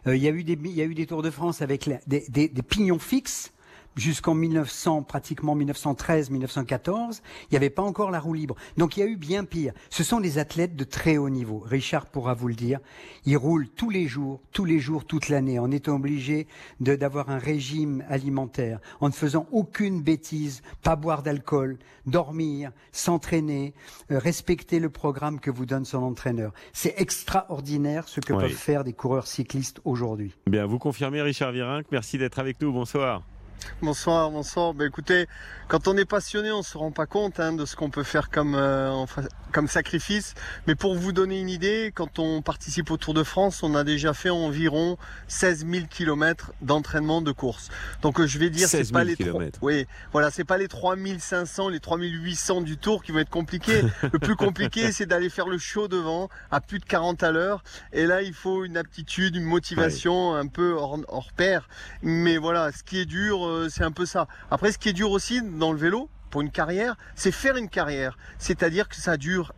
Euh, 0.08 0.16
il, 0.16 0.22
y 0.24 0.26
a 0.26 0.32
eu 0.32 0.42
des, 0.42 0.58
il 0.60 0.72
y 0.72 0.82
a 0.82 0.86
eu 0.86 0.96
des 0.96 1.06
Tours 1.06 1.22
de 1.22 1.30
France 1.30 1.62
avec 1.62 1.86
la, 1.86 2.00
des, 2.08 2.24
des, 2.30 2.48
des 2.48 2.62
pignons 2.62 2.98
fixes 2.98 3.52
jusqu'en 3.96 4.34
1900, 4.34 5.02
pratiquement 5.02 5.54
1913, 5.54 6.30
1914, 6.30 7.22
il 7.42 7.46
n'y 7.52 7.56
avait 7.56 7.70
pas 7.70 7.82
encore 7.82 8.10
la 8.10 8.20
roue 8.20 8.34
libre. 8.34 8.56
Donc 8.76 8.96
il 8.96 9.00
y 9.00 9.02
a 9.02 9.06
eu 9.06 9.16
bien 9.16 9.44
pire. 9.44 9.72
Ce 9.90 10.04
sont 10.04 10.20
des 10.20 10.38
athlètes 10.38 10.76
de 10.76 10.84
très 10.84 11.16
haut 11.16 11.30
niveau. 11.30 11.62
Richard 11.64 12.06
pourra 12.06 12.34
vous 12.34 12.48
le 12.48 12.54
dire. 12.54 12.80
Ils 13.24 13.36
roulent 13.36 13.68
tous 13.68 13.90
les 13.90 14.06
jours, 14.06 14.40
tous 14.52 14.64
les 14.64 14.78
jours, 14.78 15.04
toute 15.04 15.28
l'année, 15.28 15.58
en 15.58 15.70
étant 15.70 15.96
obligés 15.96 16.46
d'avoir 16.80 17.30
un 17.30 17.38
régime 17.38 18.04
alimentaire, 18.08 18.80
en 19.00 19.08
ne 19.08 19.12
faisant 19.12 19.46
aucune 19.52 20.02
bêtise, 20.02 20.62
pas 20.82 20.96
boire 20.96 21.22
d'alcool, 21.22 21.78
dormir, 22.06 22.72
s'entraîner, 22.92 23.74
euh, 24.10 24.18
respecter 24.18 24.78
le 24.78 24.90
programme 24.90 25.40
que 25.40 25.50
vous 25.50 25.66
donne 25.66 25.84
son 25.84 26.02
entraîneur. 26.02 26.52
C'est 26.72 26.94
extraordinaire 27.00 28.08
ce 28.08 28.20
que 28.20 28.32
oui. 28.32 28.42
peuvent 28.42 28.52
faire 28.52 28.84
des 28.84 28.92
coureurs 28.92 29.26
cyclistes 29.26 29.80
aujourd'hui. 29.84 30.34
Bien, 30.46 30.66
vous 30.66 30.78
confirmez 30.78 31.22
Richard 31.22 31.52
Virenque. 31.52 31.86
Merci 31.92 32.18
d'être 32.18 32.38
avec 32.38 32.60
nous. 32.60 32.72
Bonsoir. 32.72 33.22
Bonsoir, 33.82 34.30
bonsoir. 34.30 34.74
Ben, 34.74 34.88
écoutez, 34.88 35.26
quand 35.68 35.88
on 35.88 35.96
est 35.96 36.04
passionné, 36.04 36.52
on 36.52 36.62
se 36.62 36.76
rend 36.76 36.90
pas 36.90 37.06
compte 37.06 37.40
hein, 37.40 37.52
de 37.52 37.64
ce 37.64 37.76
qu'on 37.76 37.90
peut 37.90 38.02
faire 38.02 38.30
comme, 38.30 38.54
euh, 38.54 39.06
comme 39.52 39.68
sacrifice. 39.68 40.34
Mais 40.66 40.74
pour 40.74 40.94
vous 40.94 41.12
donner 41.12 41.40
une 41.40 41.48
idée, 41.48 41.92
quand 41.94 42.18
on 42.18 42.42
participe 42.42 42.90
au 42.90 42.96
Tour 42.96 43.14
de 43.14 43.22
France, 43.22 43.62
on 43.62 43.74
a 43.74 43.82
déjà 43.82 44.12
fait 44.12 44.30
environ 44.30 44.98
16 45.28 45.66
000 45.70 45.86
km 45.88 46.52
d'entraînement 46.60 47.22
de 47.22 47.32
course. 47.32 47.70
Donc 48.02 48.20
euh, 48.20 48.26
je 48.26 48.38
vais 48.38 48.50
dire, 48.50 48.68
c'est 48.68 48.90
pas 48.92 49.04
les 49.04 49.16
oui, 49.62 49.86
voilà, 50.12 50.30
c'est 50.30 50.44
pas 50.44 50.58
les 50.58 50.68
3500, 50.68 51.68
les 51.68 51.80
3800 51.80 52.60
du 52.62 52.76
Tour 52.76 53.02
qui 53.02 53.12
vont 53.12 53.20
être 53.20 53.30
compliqués. 53.30 53.82
le 54.12 54.18
plus 54.18 54.36
compliqué, 54.36 54.92
c'est 54.92 55.06
d'aller 55.06 55.30
faire 55.30 55.48
le 55.48 55.58
show 55.58 55.88
devant 55.88 56.28
à 56.50 56.60
plus 56.60 56.78
de 56.78 56.84
40 56.84 57.22
à 57.22 57.30
l'heure. 57.30 57.64
Et 57.92 58.06
là, 58.06 58.22
il 58.22 58.34
faut 58.34 58.64
une 58.64 58.76
aptitude, 58.76 59.36
une 59.36 59.44
motivation 59.44 60.34
un 60.34 60.46
peu 60.46 60.72
hors, 60.74 60.98
hors 61.08 61.32
pair. 61.32 61.68
Mais 62.02 62.36
voilà, 62.36 62.72
ce 62.72 62.82
qui 62.82 62.98
est 62.98 63.06
dur, 63.06 63.42
euh, 63.52 63.68
c'est 63.68 63.84
un 63.84 63.92
peu 63.92 64.06
ça. 64.06 64.26
Après, 64.50 64.72
ce 64.72 64.78
qui 64.78 64.88
est 64.88 64.92
dur 64.92 65.10
aussi 65.10 65.42
dans 65.42 65.72
le 65.72 65.78
vélo, 65.78 66.08
pour 66.30 66.40
une 66.40 66.50
carrière, 66.50 66.96
c'est 67.14 67.30
faire 67.30 67.56
une 67.56 67.68
carrière. 67.68 68.16
C'est-à-dire 68.38 68.88
que 68.88 68.96
ça 68.96 69.16
dure 69.16 69.52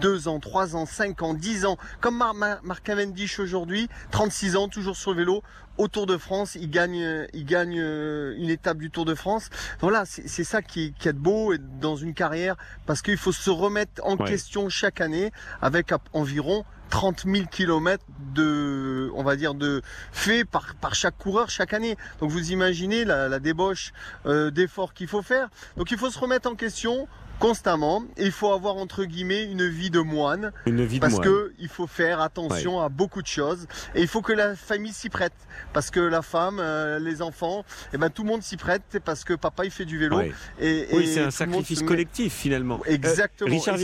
deux 0.00 0.28
ans, 0.28 0.40
trois 0.40 0.76
ans, 0.76 0.86
cinq 0.86 1.22
ans, 1.22 1.34
dix 1.34 1.64
ans. 1.64 1.76
Comme 2.00 2.22
Marc 2.62 2.82
Cavendish 2.82 3.38
aujourd'hui, 3.38 3.88
36 4.10 4.56
ans, 4.56 4.68
toujours 4.68 4.96
sur 4.96 5.12
le 5.12 5.18
vélo, 5.18 5.42
au 5.76 5.88
Tour 5.88 6.06
de 6.06 6.16
France, 6.16 6.54
il 6.54 6.70
gagne, 6.70 7.26
il 7.32 7.44
gagne 7.44 7.80
euh, 7.80 8.34
une 8.36 8.50
étape 8.50 8.78
du 8.78 8.90
Tour 8.90 9.04
de 9.04 9.14
France. 9.14 9.50
Voilà, 9.80 10.04
c'est 10.06 10.44
ça 10.44 10.62
qui, 10.62 10.92
qui 10.98 11.08
est 11.08 11.12
beau 11.12 11.54
dans 11.80 11.96
une 11.96 12.14
carrière, 12.14 12.56
parce 12.86 13.02
qu'il 13.02 13.16
faut 13.16 13.32
se 13.32 13.50
remettre 13.50 14.04
en 14.04 14.16
question 14.16 14.68
chaque 14.68 15.00
année 15.00 15.32
avec 15.60 15.92
environ 16.12 16.64
30 16.90 17.24
000 17.26 17.46
kilomètres 17.50 18.04
de, 18.34 19.10
on 19.14 19.22
va 19.22 19.36
dire, 19.36 19.54
de 19.54 19.82
faits 20.12 20.48
par, 20.48 20.74
par 20.76 20.94
chaque 20.94 21.18
coureur 21.18 21.50
chaque 21.50 21.72
année. 21.72 21.96
Donc 22.20 22.30
vous 22.30 22.52
imaginez 22.52 23.04
la, 23.04 23.38
débauche 23.38 23.92
euh, 24.26 24.50
d'efforts 24.50 24.94
qu'il 24.94 25.08
faut 25.08 25.22
faire. 25.22 25.48
Donc 25.76 25.90
il 25.90 25.98
faut 25.98 26.10
se 26.10 26.18
remettre 26.18 26.48
en 26.48 26.54
question 26.54 27.08
constamment. 27.38 28.04
il 28.18 28.30
faut 28.30 28.52
avoir 28.52 28.76
entre 28.76 29.04
guillemets 29.04 29.44
une 29.44 29.68
vie 29.68 29.90
de 29.90 30.00
moine. 30.00 30.52
Une 30.66 30.84
vie 30.84 31.00
parce 31.00 31.18
que 31.18 31.52
il 31.58 31.68
faut 31.68 31.86
faire 31.86 32.20
attention 32.20 32.80
à 32.80 32.88
beaucoup 32.88 33.22
de 33.22 33.26
choses 33.26 33.66
et 33.94 34.02
il 34.02 34.08
faut 34.08 34.22
que 34.22 34.32
la 34.32 34.56
famille 34.56 34.92
s'y 34.92 35.08
prête 35.08 35.32
parce 35.72 35.90
que 35.90 36.00
la 36.00 36.22
femme, 36.22 36.58
euh, 36.60 36.98
les 36.98 37.22
enfants, 37.22 37.60
et 37.60 37.94
eh 37.94 37.98
ben 37.98 38.10
tout 38.10 38.22
le 38.22 38.28
monde 38.28 38.42
s'y 38.42 38.56
prête 38.56 39.00
parce 39.04 39.24
que 39.24 39.34
papa 39.34 39.64
il 39.64 39.70
fait 39.70 39.84
du 39.84 39.98
vélo. 39.98 40.20
Et, 40.60 40.86
oui, 40.92 41.06
c'est 41.06 41.20
un 41.20 41.30
sacrifice 41.30 41.82
collectif 41.82 42.32
finalement. 42.32 42.80
Euh, 42.86 42.92
Exactement. 42.92 43.50
Richard 43.50 43.78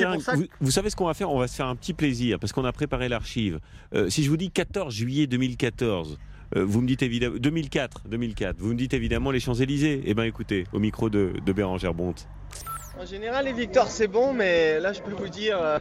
vous, 0.60 0.70
savez 0.70 0.90
ce 0.90 0.96
qu'on 0.96 1.06
va 1.06 1.14
faire? 1.14 1.30
On 1.30 1.38
va 1.38 1.48
se 1.48 1.56
faire 1.56 1.66
un 1.66 1.76
petit 1.76 1.94
plaisir 1.94 2.38
parce 2.38 2.52
qu'on 2.52 2.64
a 2.64 2.72
préparé 2.72 3.08
l'archive. 3.08 3.60
Euh, 3.94 4.08
si 4.08 4.22
je 4.24 4.30
vous 4.30 4.36
dis 4.36 4.50
14 4.50 4.94
juillet 4.94 5.26
2014. 5.26 6.18
vous 6.56 6.80
me 6.80 6.86
dites 6.86 7.02
évidemment 7.02 7.36
2004, 7.38 8.08
2004. 8.08 8.56
Vous 8.58 8.68
me 8.70 8.74
dites 8.74 8.94
évidemment 8.94 9.30
les 9.30 9.40
Champs 9.40 9.54
Élysées. 9.54 10.02
Eh 10.04 10.14
ben 10.14 10.24
écoutez, 10.24 10.64
au 10.72 10.78
micro 10.78 11.10
de, 11.10 11.32
de 11.44 11.52
Bérangère 11.52 11.94
Bonte. 11.94 12.28
En 12.98 13.06
général, 13.06 13.44
les 13.44 13.52
victoires, 13.52 13.88
c'est 13.88 14.08
bon, 14.08 14.32
mais 14.32 14.80
là, 14.80 14.92
je 14.92 15.00
peux 15.00 15.12
vous 15.12 15.28
dire, 15.28 15.62
euh, 15.62 15.78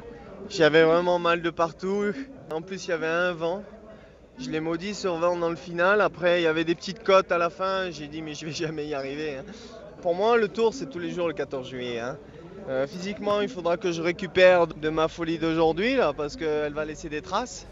j'avais 0.48 0.84
vraiment 0.84 1.18
mal 1.18 1.42
de 1.42 1.50
partout. 1.50 2.14
En 2.52 2.62
plus, 2.62 2.86
il 2.86 2.90
y 2.90 2.94
avait 2.94 3.08
un 3.08 3.34
vent. 3.34 3.64
Je 4.38 4.50
l'ai 4.50 4.60
maudit 4.60 4.94
sur 4.94 5.16
vent 5.18 5.36
dans 5.36 5.50
le 5.50 5.56
final. 5.56 6.02
Après, 6.02 6.40
il 6.40 6.44
y 6.44 6.48
avait 6.48 6.64
des 6.64 6.76
petites 6.76 7.04
côtes 7.04 7.32
à 7.32 7.38
la 7.38 7.50
fin. 7.50 7.90
J'ai 7.90 8.08
dit, 8.08 8.22
mais 8.22 8.36
je 8.36 8.46
vais 8.46 8.52
jamais 8.52 8.86
y 8.86 8.94
arriver. 8.94 9.38
Hein. 9.38 9.44
Pour 10.02 10.14
moi, 10.16 10.38
le 10.38 10.48
tour, 10.48 10.74
c'est 10.74 10.90
tous 10.90 11.00
les 11.00 11.12
jours 11.12 11.28
le 11.28 11.34
14 11.34 11.68
juillet. 11.68 12.00
Hein. 12.00 12.18
Euh, 12.70 12.86
physiquement, 12.88 13.42
il 13.42 13.50
faudra 13.50 13.76
que 13.78 13.92
je 13.92 14.02
récupère 14.02 14.68
de 14.68 14.90
ma 14.90 15.08
folie 15.08 15.40
d'aujourd'hui, 15.40 15.98
parce 16.16 16.36
qu'elle 16.36 16.74
va 16.74 16.86
laisser 16.86 17.10
des 17.10 17.22
traces. 17.22 17.66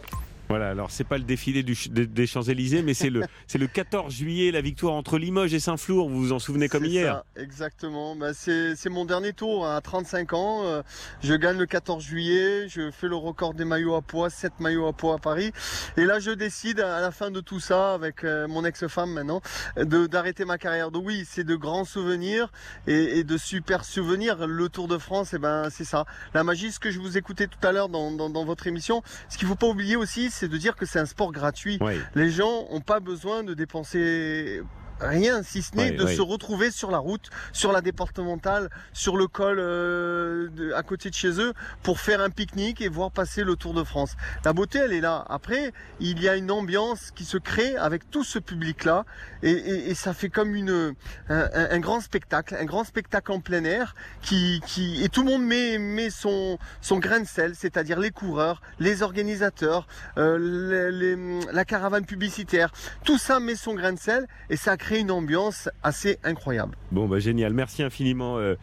Voilà, 0.50 0.70
alors 0.70 0.92
c'est 0.92 1.04
pas 1.04 1.18
le 1.18 1.24
défilé 1.24 1.64
des 1.64 2.28
Champs-Élysées, 2.28 2.82
mais 2.82 2.94
c'est 2.94 3.10
le, 3.10 3.24
c'est 3.48 3.58
le 3.58 3.68
14 3.68 4.14
juillet, 4.14 4.52
la 4.52 4.62
victoire 4.62 4.94
entre 4.94 5.18
Limoges 5.18 5.54
et 5.54 5.60
Saint-Flour, 5.60 6.10
vous 6.10 6.20
vous 6.20 6.32
en 6.32 6.40
souvenez 6.40 6.70
comme 6.70 6.86
hier 6.86 7.24
ça, 7.36 7.42
Exactement, 7.42 8.16
bah, 8.16 8.34
c'est, 8.34 8.76
mon 8.90 9.04
dernier 9.04 9.34
tour 9.34 9.68
hein, 9.68 9.76
à 9.76 9.82
35 9.82 10.34
ans, 10.34 10.64
euh, 10.64 10.82
je 11.22 11.34
gagne 11.34 11.58
le 11.58 11.66
14 11.66 12.04
juillet, 12.04 12.70
je 12.70 12.92
fais 12.92 13.08
le 13.08 13.16
record 13.16 13.54
des 13.54 13.66
maillots 13.66 13.96
à 13.96 14.02
poids, 14.02 14.30
7 14.30 14.60
maillots 14.60 14.88
à 14.88 14.94
poids 14.94 15.16
à 15.16 15.18
Paris, 15.18 15.52
et 15.98 16.06
là 16.06 16.20
je 16.20 16.32
décide 16.32 16.80
à 16.80 17.02
la 17.02 17.12
fin 17.12 17.30
de 17.30 17.42
tout 17.42 17.60
ça, 17.60 17.94
avec 17.94 18.24
euh, 18.24 18.48
mon 18.48 18.64
ex-femme 18.64 19.12
maintenant, 19.12 19.42
de, 19.76 20.08
d'arrêter 20.08 20.46
ma 20.46 20.58
carrière. 20.58 20.92
Donc 20.92 21.06
oui, 21.06 21.26
c'est 21.28 21.44
de 21.44 21.56
grands 21.56 21.86
souvenirs 21.86 22.52
et, 22.88 23.24
de 23.24 23.38
super 23.38 23.84
souvenirs. 23.84 24.48
Le 24.48 24.70
Tour 24.70 24.88
de 24.88 24.98
France, 24.98 25.34
et 25.34 25.38
eh 25.38 25.40
ben, 25.40 25.70
c'est 25.70 25.84
ça. 25.84 26.06
La 26.34 26.44
magie, 26.44 26.72
ce 26.72 26.80
que 26.80 26.92
je 26.92 27.00
vous 27.00 27.18
écoutais 27.18 27.48
tout 27.48 27.66
à 27.66 27.72
l'heure 27.72 27.90
dans, 27.90 28.12
dans, 28.12 28.30
dans 28.30 28.46
votre 28.46 28.68
émission, 28.68 29.02
ce 29.30 29.38
qu'il 29.38 29.48
faut 29.48 29.56
pas 29.56 29.68
oublier 29.68 29.96
aussi, 29.96 30.30
c'est 30.38 30.48
de 30.48 30.58
dire 30.58 30.76
que 30.76 30.86
c'est 30.86 31.00
un 31.00 31.06
sport 31.06 31.32
gratuit. 31.32 31.80
Les 32.16 32.30
gens 32.30 32.68
n'ont 32.72 32.82
pas 32.82 33.00
besoin 33.00 33.44
de 33.44 33.54
dépenser 33.54 34.62
rien 35.00 35.44
si 35.44 35.62
ce 35.62 35.76
n'est 35.76 35.92
de 35.92 36.08
se 36.08 36.22
retrouver 36.22 36.72
sur 36.72 36.92
la 36.92 36.98
route, 36.98 37.30
sur 37.54 37.72
la 37.72 37.82
départementale, 37.82 38.70
sur 38.94 39.18
le 39.18 39.28
col 39.28 39.58
euh, 39.60 40.50
à 40.76 40.84
côté 40.84 41.10
de 41.10 41.16
chez 41.16 41.40
eux 41.40 41.54
pour 41.84 42.00
faire 42.00 42.22
un 42.22 42.30
pique-nique 42.30 42.82
et 42.82 42.90
voir 42.90 43.12
passer 43.12 43.44
le 43.44 43.56
Tour 43.56 43.74
de 43.74 43.84
France. 43.84 44.16
La 44.46 44.54
beauté, 44.54 44.80
elle 44.80 44.94
est 44.94 45.02
là. 45.02 45.26
Après, 45.30 45.74
il 46.00 46.22
y 46.22 46.30
a 46.30 46.36
une 46.36 46.52
ambiance 46.52 47.12
qui 47.12 47.26
se 47.26 47.38
crée 47.38 47.76
avec 47.76 48.10
tout 48.10 48.24
ce 48.24 48.40
public-là 48.40 49.06
et, 49.44 49.94
ça 49.96 50.14
fait 50.14 50.30
comme 50.30 50.56
une 50.56 50.96
un, 51.30 51.80
grand 51.80 52.02
spectacle, 52.02 52.56
un 52.60 52.66
grand 52.66 52.84
spectacle 52.84 53.32
en 53.32 53.40
plein 53.40 53.64
air 53.64 53.96
qui, 54.22 54.62
qui 54.66 55.04
et 55.04 55.10
tout 55.10 55.24
le 55.24 55.32
monde 55.32 55.46
met, 55.46 55.78
met 55.78 56.10
son 56.10 56.58
son 56.82 57.00
grain 57.00 57.20
de 57.20 57.28
sel, 57.28 57.54
c'est-à-dire 57.56 58.00
les 58.00 58.12
coureurs, 58.12 58.62
les 58.80 59.02
organisateurs, 59.02 59.88
euh, 60.18 61.42
la 61.52 61.66
caravane 61.66 62.06
publicitaire, 62.06 62.72
tout 63.04 63.18
ça 63.18 63.40
met 63.40 63.56
son 63.56 63.74
grain 63.74 63.94
de 63.94 64.00
sel 64.00 64.28
et 64.50 64.58
ça 64.58 64.78
crée 64.78 64.87
une 64.96 65.12
ambiance 65.12 65.70
assez 65.84 66.18
incroyable. 66.24 66.76
Bon, 66.92 67.08
bah 67.08 67.20
génial. 67.20 67.54
Merci 67.54 67.84
infiniment. 67.84 68.38
Euh, 68.38 68.56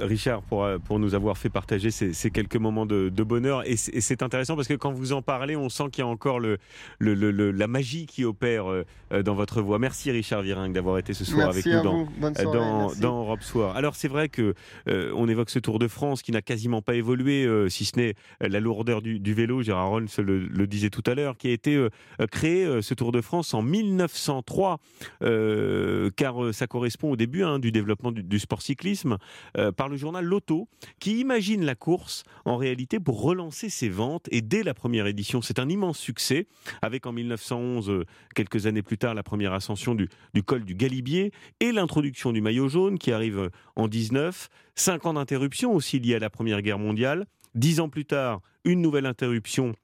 Richard, 0.00 0.42
pour, 0.42 0.64
euh, 0.64 0.78
pour 0.78 0.98
nous 0.98 1.14
avoir 1.14 1.38
fait 1.38 1.48
partager 1.48 1.90
ces, 1.90 2.30
quelques 2.30 2.56
moments 2.56 2.86
de, 2.86 3.10
bonheur. 3.22 3.66
Et 3.66 3.76
c'est 3.76 4.22
intéressant 4.22 4.54
parce 4.54 4.68
que 4.68 4.74
quand 4.74 4.92
vous 4.92 5.12
en 5.12 5.22
parlez, 5.22 5.56
on 5.56 5.68
sent 5.68 5.84
qu'il 5.90 6.02
y 6.02 6.06
a 6.06 6.08
encore 6.08 6.38
le, 6.38 6.58
le, 7.00 7.14
la 7.50 7.66
magie 7.66 8.06
qui 8.06 8.24
opère 8.24 8.66
euh, 8.68 8.84
dans 9.22 9.34
votre 9.34 9.62
voix. 9.62 9.78
Merci 9.78 10.10
Richard 10.10 10.42
Viring 10.42 10.72
d'avoir 10.72 10.98
été 10.98 11.12
ce 11.12 11.24
soir 11.24 11.48
avec 11.48 11.66
nous 11.66 11.82
dans, 11.82 12.08
dans, 12.20 12.92
dans, 12.94 13.20
Europe 13.20 13.42
Soir. 13.42 13.76
Alors 13.76 13.96
c'est 13.96 14.08
vrai 14.08 14.28
que 14.28 14.54
on 14.86 15.28
évoque 15.28 15.50
ce 15.50 15.58
Tour 15.58 15.78
de 15.78 15.88
France 15.88 16.22
qui 16.22 16.32
n'a 16.32 16.42
quasiment 16.42 16.82
pas 16.82 16.94
évolué, 16.94 17.48
si 17.68 17.84
ce 17.84 17.96
n'est 17.96 18.14
la 18.40 18.60
lourdeur 18.60 19.02
du, 19.02 19.34
vélo. 19.34 19.62
Gérard 19.62 19.88
Rolls 19.88 20.08
le, 20.18 20.38
le, 20.38 20.66
disait 20.66 20.90
tout 20.90 21.02
à 21.06 21.14
l'heure, 21.14 21.36
qui 21.36 21.48
a 21.48 21.52
été 21.52 21.86
créé 22.30 22.82
ce 22.82 22.94
Tour 22.94 23.12
de 23.12 23.20
France 23.20 23.54
en 23.54 23.62
1903, 23.62 24.78
car 25.20 26.34
ça 26.52 26.66
correspond 26.66 27.12
au 27.12 27.16
début 27.16 27.42
hein, 27.42 27.58
du 27.58 27.72
développement 27.72 28.12
du, 28.12 28.22
du 28.22 28.38
sport 28.38 28.62
cyclisme. 28.62 29.18
Euh, 29.58 29.72
par 29.72 29.88
le 29.88 29.96
journal 29.96 30.24
Loto, 30.24 30.68
qui 31.00 31.20
imagine 31.20 31.64
la 31.64 31.74
course 31.74 32.24
en 32.44 32.56
réalité 32.56 33.00
pour 33.00 33.22
relancer 33.22 33.68
ses 33.68 33.88
ventes. 33.88 34.28
Et 34.30 34.42
dès 34.42 34.62
la 34.62 34.74
première 34.74 35.06
édition, 35.06 35.42
c'est 35.42 35.58
un 35.58 35.68
immense 35.68 35.98
succès, 35.98 36.46
avec 36.82 37.06
en 37.06 37.12
1911, 37.12 37.90
euh, 37.90 38.04
quelques 38.34 38.66
années 38.66 38.82
plus 38.82 38.98
tard, 38.98 39.14
la 39.14 39.22
première 39.22 39.52
ascension 39.52 39.94
du, 39.94 40.08
col 40.44 40.64
du 40.64 40.74
Galibier 40.74 41.32
et 41.60 41.72
l'introduction 41.72 42.32
du 42.32 42.40
maillot 42.40 42.68
jaune 42.68 42.98
qui 42.98 43.12
arrive 43.12 43.38
euh, 43.38 43.50
en 43.76 43.88
19. 43.88 44.48
Cinq 44.74 45.06
ans 45.06 45.14
d'interruption 45.14 45.72
aussi 45.72 45.98
liés 45.98 46.16
à 46.16 46.18
la 46.18 46.30
Première 46.30 46.62
Guerre 46.62 46.78
mondiale. 46.78 47.26
Dix 47.54 47.80
ans 47.80 47.88
plus 47.88 48.04
tard, 48.04 48.42
une 48.64 48.82
nouvelle 48.82 49.06
interruption 49.06 49.74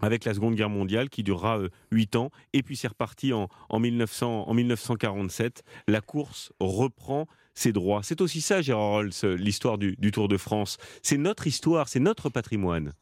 avec 0.00 0.24
la 0.24 0.32
Seconde 0.32 0.54
Guerre 0.54 0.70
mondiale 0.70 1.10
qui 1.10 1.22
durera 1.22 1.60
huit 1.90 2.16
ans. 2.16 2.30
Et 2.52 2.62
puis 2.62 2.76
c'est 2.76 2.88
reparti 2.88 3.32
en, 3.32 3.48
en, 3.68 3.78
1900, 3.78 4.48
en 4.48 4.54
1947. 4.54 5.64
La 5.88 6.00
course 6.00 6.52
reprend 6.60 7.26
ses 7.58 7.72
droits. 7.72 8.00
C'est 8.02 8.20
aussi 8.20 8.40
ça, 8.40 8.62
Gérard 8.62 8.90
Rolls, 8.90 9.10
l'histoire 9.36 9.78
du, 9.78 9.96
du 9.98 10.10
Tour 10.10 10.28
de 10.28 10.36
France. 10.36 10.78
C'est 11.02 11.18
notre 11.18 11.46
histoire, 11.46 11.88
c'est 11.88 12.00
notre 12.00 12.28
patrimoine 12.30 12.92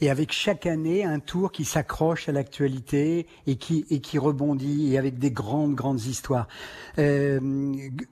et 0.00 0.10
avec 0.10 0.32
chaque 0.32 0.66
année 0.66 1.04
un 1.04 1.20
tour 1.20 1.52
qui 1.52 1.64
s'accroche 1.64 2.28
à 2.28 2.32
l'actualité 2.32 3.26
et 3.46 3.56
qui 3.56 3.86
et 3.90 4.00
qui 4.00 4.18
rebondit 4.18 4.92
et 4.92 4.98
avec 4.98 5.18
des 5.18 5.30
grandes 5.30 5.74
grandes 5.74 6.02
histoires. 6.02 6.48
Euh, 6.98 7.40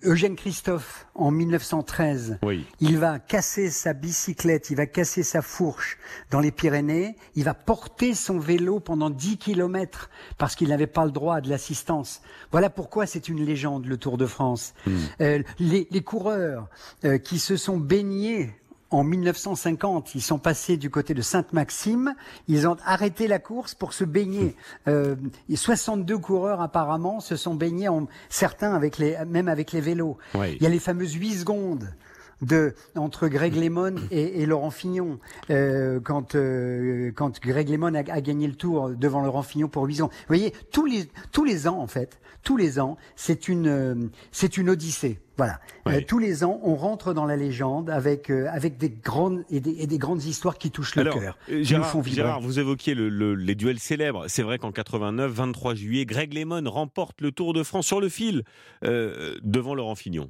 Eugène 0.04 0.36
Christophe 0.36 1.06
en 1.14 1.30
1913, 1.30 2.38
il 2.80 2.98
va 2.98 3.18
casser 3.18 3.70
sa 3.70 3.92
bicyclette, 3.92 4.70
il 4.70 4.76
va 4.76 4.86
casser 4.86 5.22
sa 5.22 5.42
fourche 5.42 5.98
dans 6.30 6.40
les 6.40 6.50
Pyrénées, 6.50 7.16
il 7.34 7.44
va 7.44 7.54
porter 7.54 8.14
son 8.14 8.38
vélo 8.38 8.80
pendant 8.80 9.10
10 9.10 9.38
kilomètres 9.38 10.10
parce 10.36 10.54
qu'il 10.54 10.68
n'avait 10.68 10.86
pas 10.86 11.04
le 11.04 11.10
droit 11.10 11.40
de 11.40 11.48
l'assistance. 11.48 12.22
Voilà 12.50 12.70
pourquoi 12.70 13.06
c'est 13.06 13.28
une 13.28 13.44
légende 13.44 13.86
le 13.86 13.96
Tour 13.96 14.16
de 14.18 14.26
France. 14.26 14.74
Hmm. 14.86 14.96
Euh, 15.20 15.42
les, 15.58 15.88
les, 15.90 16.02
coureurs 16.02 16.68
euh, 17.04 17.18
qui 17.18 17.38
se 17.38 17.56
sont 17.56 17.76
baignés 17.76 18.50
en 18.90 19.04
1950, 19.04 20.14
ils 20.14 20.22
sont 20.22 20.38
passés 20.38 20.76
du 20.76 20.90
côté 20.90 21.12
de 21.12 21.20
Sainte-Maxime. 21.20 22.14
Ils 22.46 22.66
ont 22.66 22.76
arrêté 22.84 23.28
la 23.28 23.38
course 23.38 23.74
pour 23.74 23.92
se 23.92 24.04
baigner. 24.04 24.56
Euh, 24.86 25.14
62 25.54 26.16
coureurs 26.18 26.60
apparemment 26.60 27.20
se 27.20 27.36
sont 27.36 27.54
baignés, 27.54 27.88
en, 27.88 28.06
certains 28.30 28.74
avec 28.74 28.98
les, 28.98 29.16
même 29.26 29.48
avec 29.48 29.72
les 29.72 29.80
vélos. 29.80 30.16
Il 30.34 30.62
y 30.62 30.66
a 30.66 30.70
les 30.70 30.78
fameuses 30.78 31.12
8 31.12 31.40
secondes 31.40 31.92
de 32.42 32.74
entre 32.94 33.28
Greg 33.28 33.54
Lemon 33.54 33.94
et, 34.10 34.46
Laurent 34.46 34.70
Fignon 34.70 35.18
euh, 35.50 36.00
quand 36.00 36.34
euh, 36.34 37.10
quand 37.14 37.40
Greg 37.40 37.68
Lemon 37.68 37.94
a, 37.94 38.02
gagné 38.02 38.46
le 38.46 38.54
Tour 38.54 38.90
devant 38.90 39.22
Laurent 39.22 39.42
Fignon 39.42 39.68
pour 39.68 39.84
8 39.84 40.02
ans. 40.02 40.08
Vous 40.08 40.24
voyez, 40.28 40.52
tous 40.72 40.86
les 40.86 41.08
tous 41.32 41.44
les 41.44 41.66
ans 41.66 41.78
en 41.78 41.86
fait, 41.86 42.20
tous 42.42 42.56
les 42.56 42.78
ans, 42.80 42.96
c'est 43.16 43.48
une 43.48 43.66
euh, 43.66 43.94
c'est 44.30 44.56
une 44.56 44.70
odyssée. 44.70 45.20
Voilà. 45.36 45.60
tous 46.08 46.18
les 46.18 46.42
ans, 46.42 46.58
on 46.64 46.74
rentre 46.74 47.14
dans 47.14 47.24
la 47.24 47.36
légende 47.36 47.90
avec 47.90 48.28
avec 48.28 48.76
des 48.76 48.90
grandes 48.90 49.44
et 49.50 49.60
des, 49.60 49.70
et 49.78 49.86
des, 49.86 49.98
grandes 49.98 50.24
histoires 50.24 50.58
qui 50.58 50.72
touchent 50.72 50.96
le 50.96 51.04
cœur, 51.04 51.38
Gérard, 51.48 52.02
Gérard, 52.04 52.40
vous 52.40 52.58
évoquiez 52.58 52.94
le, 52.96 53.36
les 53.36 53.54
duels 53.54 53.78
célèbres. 53.78 54.24
C'est 54.26 54.42
vrai 54.42 54.58
qu'en 54.58 54.72
89, 54.72 55.30
23 55.30 55.76
juillet, 55.76 56.06
Greg 56.06 56.34
Lemon 56.34 56.68
remporte 56.68 57.20
le 57.20 57.30
Tour 57.30 57.52
de 57.52 57.62
France 57.62 57.86
sur 57.86 58.00
le 58.00 58.08
fil 58.08 58.42
devant 58.82 59.76
Laurent 59.76 59.94
Fignon 59.94 60.28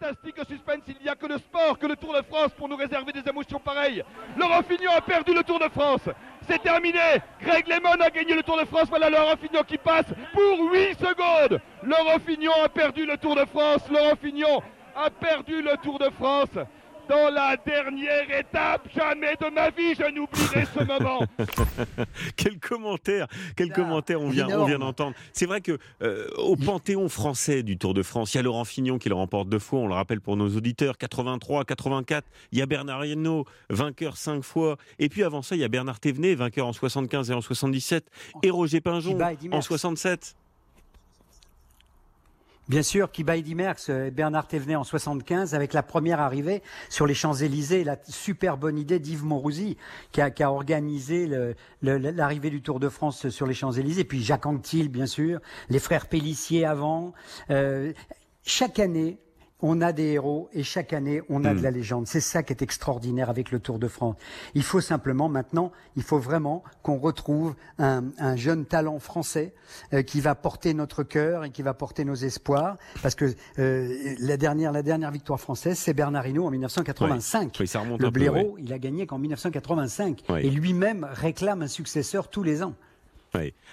fantastique 0.00 0.36
suspense. 0.48 0.82
Il 0.88 1.02
n'y 1.02 1.08
a 1.08 1.14
que 1.14 1.26
le 1.26 1.38
sport, 1.38 1.78
que 1.78 1.86
le 1.86 1.96
Tour 1.96 2.14
de 2.14 2.22
France 2.22 2.50
pour 2.56 2.68
nous 2.68 2.76
réserver 2.76 3.12
des 3.12 3.28
émotions 3.28 3.58
pareilles. 3.58 4.02
Laurent 4.36 4.62
Fignon 4.62 4.90
a 4.96 5.00
perdu 5.00 5.34
le 5.34 5.42
Tour 5.42 5.58
de 5.58 5.68
France. 5.68 6.08
C'est 6.48 6.62
terminé. 6.62 6.98
Greg 7.42 7.68
Lemon 7.68 8.00
a 8.00 8.10
gagné 8.10 8.34
le 8.34 8.42
Tour 8.42 8.58
de 8.58 8.64
France. 8.64 8.88
Voilà 8.88 9.10
Laurent 9.10 9.36
Fignon 9.36 9.62
qui 9.62 9.78
passe 9.78 10.06
pour 10.32 10.72
8 10.72 10.98
secondes. 10.98 11.60
Laurent 11.82 12.18
Fignon 12.26 12.52
a 12.64 12.68
perdu 12.68 13.04
le 13.04 13.16
Tour 13.18 13.36
de 13.36 13.44
France. 13.44 13.82
Laurent 13.90 14.16
Fignon 14.16 14.62
a 14.96 15.10
perdu 15.10 15.60
le 15.60 15.76
Tour 15.82 15.98
de 15.98 16.10
France 16.10 16.56
dans 17.10 17.28
la 17.28 17.56
dernière 17.56 18.38
étape. 18.38 18.88
Jamais 18.94 19.34
de 19.40 19.52
ma 19.52 19.70
vie 19.70 19.94
je 19.98 20.08
n'oublierai 20.14 20.64
ce 20.72 20.84
moment. 20.84 21.20
quel 22.36 22.58
commentaire, 22.60 23.26
quel 23.56 23.72
commentaire 23.72 24.20
on 24.20 24.30
vient, 24.30 24.48
on 24.48 24.64
vient 24.64 24.78
d'entendre. 24.78 25.14
C'est 25.32 25.46
vrai 25.46 25.60
que 25.60 25.76
euh, 26.02 26.28
au 26.38 26.54
panthéon 26.56 27.08
français 27.08 27.64
du 27.64 27.76
Tour 27.76 27.94
de 27.94 28.02
France, 28.02 28.34
il 28.34 28.36
y 28.36 28.40
a 28.40 28.42
Laurent 28.44 28.64
Fignon 28.64 28.98
qui 28.98 29.08
le 29.08 29.16
remporte 29.16 29.48
deux 29.48 29.58
fois. 29.58 29.80
On 29.80 29.88
le 29.88 29.94
rappelle 29.94 30.20
pour 30.20 30.36
nos 30.36 30.48
auditeurs, 30.56 30.96
83, 30.98 31.64
84. 31.64 32.26
Il 32.52 32.58
y 32.58 32.62
a 32.62 32.66
Bernard 32.66 33.04
Hinault, 33.04 33.44
vainqueur 33.68 34.16
cinq 34.16 34.44
fois. 34.44 34.76
Et 35.00 35.08
puis 35.08 35.24
avant 35.24 35.42
ça, 35.42 35.56
il 35.56 35.60
y 35.60 35.64
a 35.64 35.68
Bernard 35.68 35.98
Thévenet, 35.98 36.36
vainqueur 36.36 36.68
en 36.68 36.72
75 36.72 37.30
et 37.30 37.34
en 37.34 37.40
77, 37.40 38.06
et 38.44 38.50
Roger 38.50 38.80
Pinjon 38.80 39.18
en 39.50 39.60
67. 39.60 40.36
Bien 42.70 42.84
sûr, 42.84 43.10
qui 43.10 43.22
Kibaïdi 43.22 43.56
Merckx, 43.56 43.90
euh, 43.90 44.12
Bernard 44.12 44.46
Thévenet 44.46 44.76
en 44.76 44.84
75, 44.84 45.56
avec 45.56 45.72
la 45.72 45.82
première 45.82 46.20
arrivée 46.20 46.62
sur 46.88 47.04
les 47.04 47.14
Champs-Élysées, 47.14 47.82
la 47.82 47.96
super 48.08 48.56
bonne 48.56 48.78
idée 48.78 49.00
d'Yves 49.00 49.24
a, 50.20 50.30
qui 50.30 50.42
a 50.44 50.52
organisé 50.52 51.28
l'arrivée 51.82 52.50
du 52.50 52.62
Tour 52.62 52.78
de 52.78 52.88
France 52.88 53.28
sur 53.28 53.48
les 53.48 53.54
Champs-Élysées, 53.54 54.04
puis 54.04 54.22
Jacques 54.22 54.46
Anquetil, 54.46 54.88
bien 54.88 55.06
sûr, 55.06 55.40
les 55.68 55.80
frères 55.80 56.06
Pellissier 56.06 56.64
avant. 56.64 57.12
Euh, 57.50 57.92
chaque 58.44 58.78
année, 58.78 59.18
on 59.62 59.80
a 59.80 59.92
des 59.92 60.12
héros 60.12 60.48
et 60.52 60.62
chaque 60.62 60.92
année 60.92 61.22
on 61.28 61.44
a 61.44 61.54
de 61.54 61.60
hmm. 61.60 61.62
la 61.62 61.70
légende. 61.70 62.06
C'est 62.06 62.20
ça 62.20 62.42
qui 62.42 62.52
est 62.52 62.62
extraordinaire 62.62 63.30
avec 63.30 63.50
le 63.50 63.58
Tour 63.58 63.78
de 63.78 63.88
France. 63.88 64.16
Il 64.54 64.62
faut 64.62 64.80
simplement 64.80 65.28
maintenant, 65.28 65.72
il 65.96 66.02
faut 66.02 66.18
vraiment 66.18 66.62
qu'on 66.82 66.98
retrouve 66.98 67.54
un, 67.78 68.02
jeune 68.36 68.64
talent 68.64 68.98
français 68.98 69.54
euh, 69.92 70.02
qui 70.02 70.20
va 70.20 70.34
porter 70.34 70.74
notre 70.74 71.02
cœur 71.02 71.44
et 71.44 71.50
qui 71.50 71.62
va 71.62 71.74
porter 71.74 72.04
nos 72.04 72.14
espoirs. 72.14 72.76
Parce 73.02 73.14
que 73.14 73.34
euh, 73.58 74.14
la 74.20 74.36
dernière, 74.36 74.72
la 74.72 74.82
dernière 74.82 75.10
victoire 75.10 75.40
française, 75.40 75.78
c'est 75.78 75.94
Bernard 75.94 76.26
Hinault 76.26 76.46
en 76.46 76.50
1985. 76.50 77.58
le 77.58 78.10
blaireau, 78.10 78.56
il 78.58 78.72
a 78.72 78.78
gagné 78.78 79.06
qu'en 79.06 79.18
1985 79.18 80.22
et 80.38 80.50
lui-même 80.50 81.06
réclame 81.10 81.62
un 81.62 81.68
successeur 81.68 82.28
tous 82.28 82.42
les 82.42 82.62
ans. 82.62 82.74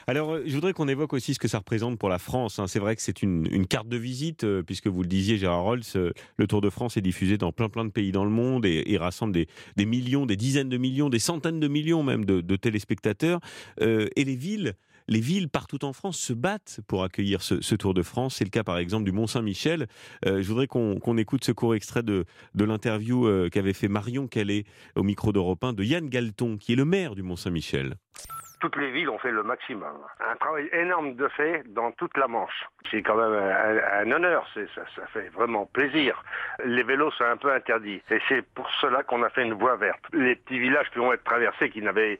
Alors, 0.08 0.34
euh, 0.34 0.44
je 0.46 0.54
voudrais 0.54 0.74
qu'on 0.74 0.88
évoque 0.88 1.14
aussi 1.14 1.34
ce 1.34 1.40
que 1.40 1.48
ça 1.48 1.60
représente 1.60 1.98
pour 1.98 2.10
la 2.10 2.20
France. 2.20 2.60
Hein. 2.60 2.68
C'est 2.68 2.80
vrai 2.80 2.96
que 2.96 3.02
c'est 3.02 3.22
une, 3.22 3.68
carte 3.68 3.88
de 3.88 3.98
visite, 3.98 4.44
euh, 4.44 4.64
puisque 4.64 4.88
vous 4.88 5.02
le 5.02 5.08
disiez, 5.08 5.38
Gérard 5.38 5.64
Rolls, 5.64 5.82
euh, 5.96 6.12
le 6.38 6.48
Tour 6.48 6.62
de 6.62 6.70
France 6.70 6.98
est 6.98 7.02
diffusé 7.02 7.38
dans 7.38 7.52
plein 7.52 7.70
plein 7.70 7.86
de 7.86 7.92
pays 7.92 8.12
dans 8.12 8.24
le 8.24 8.30
monde 8.30 8.66
et, 8.66 8.98
rassemble 8.98 9.34
des, 9.34 9.86
millions, 9.86 10.26
des 10.26 10.38
dizaines 10.38 10.70
de 10.70 10.78
millions, 10.78 11.10
des 11.10 11.20
centaines 11.20 11.60
de 11.60 11.68
millions 11.68 12.04
même 12.04 12.26
de, 12.26 12.56
téléspectateurs. 12.56 13.40
et 13.80 14.24
les 14.24 14.36
villes 14.36 14.74
les 15.10 15.22
villes 15.22 15.48
partout 15.48 15.86
en 15.86 15.94
France 15.94 16.18
se 16.18 16.34
battent 16.34 16.82
pour 16.88 17.04
accueillir 17.04 17.42
ce, 17.42 17.76
Tour 17.76 17.94
de 17.94 18.02
France. 18.02 18.36
C'est 18.36 18.44
le 18.44 18.50
cas 18.50 18.64
par 18.64 18.78
exemple 18.78 19.06
du 19.06 19.12
Mont-Saint-Michel. 19.12 19.88
je 20.26 20.42
voudrais 20.42 20.68
qu'on 20.68 21.18
écoute 21.18 21.44
ce 21.46 21.52
court 21.52 21.76
extrait 21.76 22.04
de, 22.04 22.26
l'interview 22.56 23.50
qu'avait 23.50 23.74
fait 23.74 23.88
Marion 23.88 24.28
Calais 24.28 24.66
au 24.96 25.04
micro 25.04 25.32
d'Europe 25.32 25.64
1 25.64 25.74
de 25.74 25.84
Yann 25.84 26.10
Galton, 26.10 26.58
qui 26.58 26.74
est 26.74 26.76
le 26.76 26.86
maire 26.86 27.16
du 27.16 27.24
Mont-Saint-Michel 27.24 27.96
toutes 28.60 28.76
les 28.76 28.92
villes 28.92 29.10
ont 29.10 29.20
fait 29.20 29.32
le 29.32 29.44
maximum. 29.44 29.94
Un 30.20 30.36
travail 30.36 30.70
énorme 30.72 31.16
de 31.16 31.28
fait 31.30 31.64
dans 31.68 31.92
toute 31.92 32.16
la 32.18 32.28
Manche. 32.28 32.66
C'est 32.90 33.02
quand 33.02 33.16
même 33.16 33.34
un, 33.34 34.12
honneur, 34.12 34.48
ça, 34.54 34.62
ça, 34.96 35.08
fait 35.08 35.30
vraiment 35.30 35.66
plaisir. 35.66 36.24
Les 36.64 36.84
vélos 36.84 37.12
sont 37.12 37.26
un 37.26 37.38
peu 37.38 37.52
interdits 37.52 38.02
et 38.10 38.20
c'est 38.28 38.42
pour 38.54 38.70
cela 38.82 39.04
qu'on 39.04 39.24
a 39.24 39.30
fait 39.30 39.44
une 39.44 39.54
voie 39.54 39.76
verte. 39.76 40.00
Les 40.14 40.36
petits 40.36 40.60
villages 40.60 40.90
qui 40.92 41.00
vont 41.00 41.14
être 41.14 41.24
traversés, 41.24 41.70
qui 41.70 41.82
n'avaient, 41.82 42.20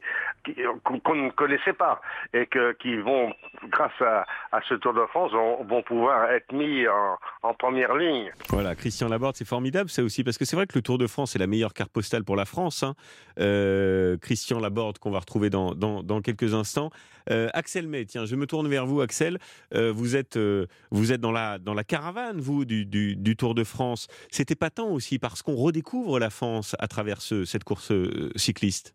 qu'on 0.84 1.14
ne 1.14 1.30
connaissait 1.30 1.72
pas 1.72 2.00
et 2.32 2.48
qui 2.80 2.96
vont, 2.96 3.32
grâce 3.70 4.00
à, 4.00 4.26
ce 4.68 4.74
Tour 4.74 4.94
de 4.94 5.04
France, 5.06 5.32
vont, 5.32 5.82
pouvoir 5.82 6.30
être 6.30 6.52
mis 6.52 6.86
en, 6.86 7.54
première 7.54 7.94
ligne. 7.94 8.30
Voilà, 8.50 8.74
Christian 8.74 9.08
Laborde, 9.08 9.36
c'est 9.36 9.46
formidable, 9.46 9.88
c'est 9.90 10.02
aussi 10.02 10.22
parce 10.22 10.38
que 10.38 10.44
c'est 10.44 10.56
vrai 10.56 10.66
que 10.66 10.76
le 10.76 10.82
Tour 10.82 10.98
de 10.98 11.06
France 11.06 11.34
est 11.34 11.38
la 11.38 11.46
meilleure 11.46 11.72
carte 11.72 11.90
postale 11.90 12.24
pour 12.24 12.36
la 12.36 12.44
France. 12.44 12.82
Hein. 12.82 12.94
Euh, 13.40 14.16
Christian 14.18 14.60
Laborde 14.60 14.98
qu'on 14.98 15.10
va 15.10 15.20
retrouver 15.20 15.50
dans, 15.50 15.74
dans, 15.74 16.02
dans 16.02 16.20
quelques 16.28 16.54
instants. 16.54 16.90
Euh, 17.30 17.48
Axel 17.54 17.88
May, 17.88 18.04
tiens, 18.06 18.26
je 18.26 18.36
me 18.36 18.46
tourne 18.46 18.68
vers 18.68 18.86
vous, 18.86 19.00
Axel. 19.00 19.38
Euh, 19.74 19.92
vous 19.92 20.16
êtes, 20.16 20.36
euh, 20.36 20.66
vous 20.90 21.12
êtes 21.12 21.20
dans 21.20 21.32
la 21.32 21.58
dans 21.58 21.74
la 21.74 21.84
caravane, 21.84 22.40
vous, 22.40 22.64
du, 22.64 22.84
du, 22.84 23.36
Tour 23.36 23.54
de 23.54 23.64
France. 23.64 24.08
C'était 24.30 24.56
pas 24.56 24.70
tant 24.70 24.88
aussi 24.90 25.18
parce 25.18 25.42
qu'on 25.42 25.54
redécouvre 25.54 26.18
la 26.18 26.30
France 26.30 26.74
à 26.78 26.88
travers 26.88 27.22
cette 27.22 27.64
course 27.64 27.92
cycliste. 28.36 28.94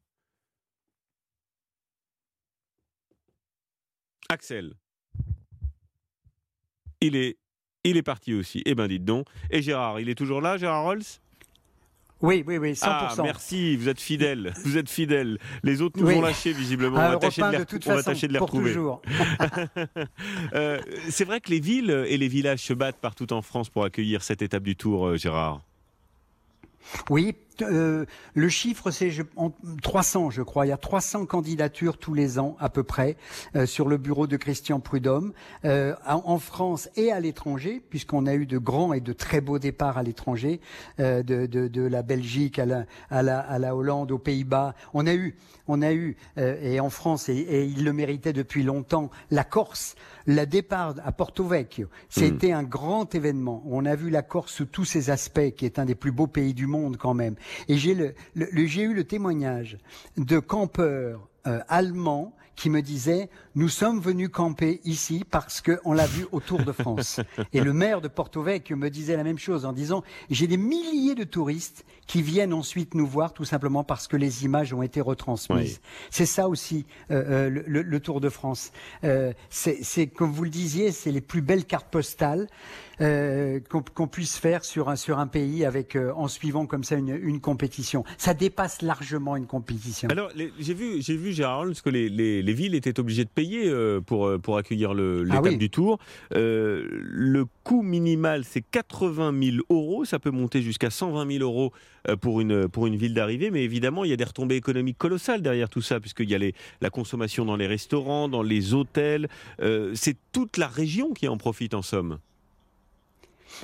Axel. 4.29 4.73
Il 7.01 7.15
est, 7.15 7.37
il 7.83 7.97
est 7.97 8.03
parti 8.03 8.33
aussi. 8.33 8.61
Eh 8.65 8.75
ben, 8.75 8.87
dites 8.87 9.05
donc. 9.05 9.27
Et 9.49 9.61
Gérard, 9.61 9.99
il 9.99 10.09
est 10.09 10.15
toujours 10.15 10.41
là, 10.41 10.57
Gérard 10.57 10.83
Rolls 10.83 11.03
oui, 12.23 12.41
oui, 12.47 12.57
oui, 12.57 12.71
100%. 12.71 12.85
Ah, 12.85 13.13
merci, 13.21 13.75
vous 13.75 13.89
êtes 13.89 13.99
fidèle, 13.99 14.53
vous 14.63 14.77
êtes 14.77 14.89
fidèle. 14.89 15.39
Les 15.61 15.81
autres 15.81 15.99
nous 15.99 16.09
ont 16.09 16.21
lâchés 16.21 16.53
visiblement. 16.53 16.97
on 16.97 17.09
va 17.09 17.17
tâcher 17.17 17.41
de, 17.41 18.31
les, 18.31 18.39
retrouver. 18.39 18.75
euh, 20.53 20.79
c'est 21.09 21.25
vrai 21.25 21.41
que 21.41 21.49
les 21.49 21.59
villes 21.59 21.91
et 22.07 22.17
les 22.17 22.29
villages 22.29 22.61
se 22.61 22.73
battent 22.73 23.01
partout 23.01 23.31
en 23.33 23.41
France 23.41 23.69
pour 23.69 23.83
accueillir 23.83 24.23
cette 24.23 24.41
étape 24.41 24.63
du 24.63 24.77
Tour, 24.77 25.05
euh, 25.05 25.17
Gérard. 25.17 25.61
Oui, 27.09 27.35
euh, 27.61 28.05
le 28.33 28.49
chiffre, 28.49 28.91
c'est 28.91 29.11
300, 29.81 30.29
je 30.31 30.41
crois. 30.41 30.65
Il 30.65 30.69
y 30.69 30.73
a 30.73 30.77
300 30.77 31.25
candidatures 31.25 31.97
tous 31.97 32.13
les 32.13 32.39
ans, 32.39 32.55
à 32.59 32.69
peu 32.69 32.83
près, 32.83 33.17
euh, 33.55 33.65
sur 33.65 33.87
le 33.87 33.97
bureau 33.97 34.27
de 34.27 34.37
Christian 34.37 34.79
Prudhomme, 34.79 35.33
euh, 35.65 35.95
en, 36.05 36.39
France 36.39 36.89
et 36.95 37.11
à 37.11 37.19
l'étranger, 37.19 37.81
puisqu'on 37.89 38.25
a 38.25 38.33
eu 38.33 38.45
de 38.45 38.57
grands 38.57 38.93
et 38.93 39.01
de 39.01 39.13
très 39.13 39.41
beaux 39.41 39.59
départs 39.59 39.97
à 39.97 40.03
l'étranger, 40.03 40.59
de, 40.97 41.21
de, 41.21 41.45
de, 41.45 41.81
la 41.81 42.01
Belgique 42.01 42.59
à 42.59 42.65
la, 42.65 42.85
à 43.09 43.21
la, 43.21 43.39
à 43.39 43.59
la 43.59 43.75
Hollande, 43.75 44.11
aux 44.11 44.17
Pays-Bas. 44.17 44.73
On 44.93 45.05
a 45.05 45.13
eu, 45.13 45.37
on 45.67 45.81
a 45.81 45.93
eu, 45.93 46.17
et 46.37 46.79
en 46.79 46.89
France, 46.89 47.29
et, 47.29 47.37
et, 47.37 47.65
il 47.65 47.83
le 47.83 47.93
méritait 47.93 48.33
depuis 48.33 48.63
longtemps, 48.63 49.09
la 49.31 49.43
Corse, 49.43 49.95
le 50.25 50.45
départ 50.45 50.95
à 51.03 51.11
Porto 51.11 51.45
Vecchio. 51.45 51.87
C'était 52.09 52.53
hmm. 52.53 52.57
un 52.57 52.63
grand 52.63 53.13
événement. 53.15 53.63
On 53.65 53.85
a 53.85 53.95
vu 53.95 54.09
la 54.09 54.21
Corse 54.21 54.53
sous 54.53 54.65
tous 54.65 54.85
ses 54.85 55.09
aspects, 55.09 55.51
qui 55.55 55.65
est 55.65 55.79
un 55.79 55.85
des 55.85 55.95
plus 55.95 56.11
beaux 56.11 56.27
pays 56.27 56.53
du 56.53 56.67
monde 56.67 56.97
quand 56.97 57.13
même. 57.13 57.35
Et 57.67 57.77
j'ai 57.77 57.93
le, 57.93 58.15
j'ai 58.35 58.83
eu 58.83 58.93
le 58.93 59.03
témoignage 59.03 59.77
de 60.17 60.39
campeurs 60.39 61.27
euh, 61.47 61.59
allemands 61.67 62.33
qui 62.55 62.69
me 62.69 62.81
disaient 62.81 63.29
nous 63.55 63.69
sommes 63.69 63.99
venus 63.99 64.29
camper 64.29 64.79
ici 64.83 65.23
parce 65.29 65.61
qu'on 65.61 65.93
l'a 65.93 66.05
vu 66.05 66.25
au 66.31 66.39
Tour 66.39 66.63
de 66.63 66.71
France. 66.71 67.19
Et 67.51 67.61
le 67.61 67.73
maire 67.73 68.01
de 68.01 68.07
Porto 68.07 68.41
Vecchio 68.41 68.75
me 68.77 68.89
disait 68.89 69.17
la 69.17 69.23
même 69.23 69.37
chose 69.37 69.65
en 69.65 69.73
disant 69.73 70.03
j'ai 70.29 70.47
des 70.47 70.57
milliers 70.57 71.15
de 71.15 71.23
touristes 71.23 71.85
qui 72.07 72.21
viennent 72.21 72.53
ensuite 72.53 72.95
nous 72.95 73.07
voir 73.07 73.33
tout 73.33 73.45
simplement 73.45 73.83
parce 73.83 74.07
que 74.07 74.17
les 74.17 74.45
images 74.45 74.73
ont 74.73 74.81
été 74.81 75.01
retransmises. 75.01 75.81
C'est 76.09 76.25
ça 76.25 76.47
aussi 76.47 76.85
euh, 77.11 77.47
euh 77.47 77.49
le, 77.49 77.81
le, 77.81 77.99
Tour 77.99 78.19
de 78.21 78.29
France. 78.29 78.71
Euh, 79.03 79.33
c'est 79.49 80.07
comme 80.07 80.31
vous 80.31 80.43
le 80.43 80.49
disiez, 80.49 80.91
c'est 80.91 81.11
les 81.11 81.21
plus 81.21 81.41
belles 81.41 81.65
cartes 81.65 81.89
postales 81.89 82.47
euh, 83.03 83.59
qu'on 83.93 84.07
puisse 84.07 84.37
faire 84.37 84.63
sur 84.63 84.87
un, 84.87 84.95
sur 84.95 85.19
un 85.19 85.27
pays 85.27 85.65
avec, 85.65 85.95
euh, 85.95 86.13
en 86.15 86.29
suivant 86.29 86.65
comme 86.65 86.85
ça 86.85 86.95
une, 86.95 87.09
une, 87.09 87.41
compétition. 87.41 88.05
Ça 88.17 88.33
dépasse 88.33 88.81
largement 88.81 89.35
une 89.35 89.45
compétition. 89.45 90.07
Alors, 90.09 90.31
j'ai 90.59 90.73
vu, 90.73 91.01
j'ai 91.01 91.17
vu, 91.17 91.33
Gérard 91.33 91.65
que 91.83 91.89
les, 91.89 92.07
les, 92.07 92.41
les, 92.41 92.53
villes 92.53 92.75
étaient 92.75 92.99
obligées 92.99 93.25
de 93.25 93.29
payer 93.29 93.67
euh, 93.67 93.99
pour, 93.99 94.39
pour 94.41 94.57
accueillir 94.57 94.91
ah 94.91 94.93
l'étape 94.95 95.57
du 95.57 95.69
Tour. 95.69 95.99
le 96.31 97.43
coût 97.63 97.81
minimal, 97.81 98.45
c'est 98.45 98.61
80 98.61 99.33
000 99.41 99.57
euros. 99.69 100.05
Ça 100.05 100.19
peut 100.19 100.31
monter 100.31 100.61
jusqu'à 100.61 100.89
120 100.89 101.39
000 101.39 101.43
euros 101.43 101.73
pour 102.21 102.39
une, 102.39 102.69
pour 102.69 102.87
une 102.87 102.95
ville 102.95 103.13
d'arrivée. 103.13 103.51
Mais 103.51 103.63
évidemment, 103.63 104.05
il 104.05 104.11
y 104.11 104.13
a 104.13 104.17
des 104.17 104.23
retombées 104.23 104.55
économiques 104.55 104.97
colossales 104.97 105.41
derrière 105.41 105.69
tout 105.69 105.81
ça, 105.81 105.99
puisqu'il 105.99 106.29
y 106.29 106.35
a 106.35 106.37
les, 106.37 106.53
la 106.79 106.89
consommation 106.89 107.43
dans 107.43 107.57
les 107.57 107.67
restaurants, 107.67 108.29
dans 108.29 108.43
les 108.43 108.73
hôtels. 108.73 109.27
c'est 109.93 110.17
toute 110.31 110.57
la 110.57 110.67
région 110.67 111.11
qui 111.11 111.27
en 111.27 111.37
profite 111.37 111.73
en 111.73 111.81
somme. 111.81 112.19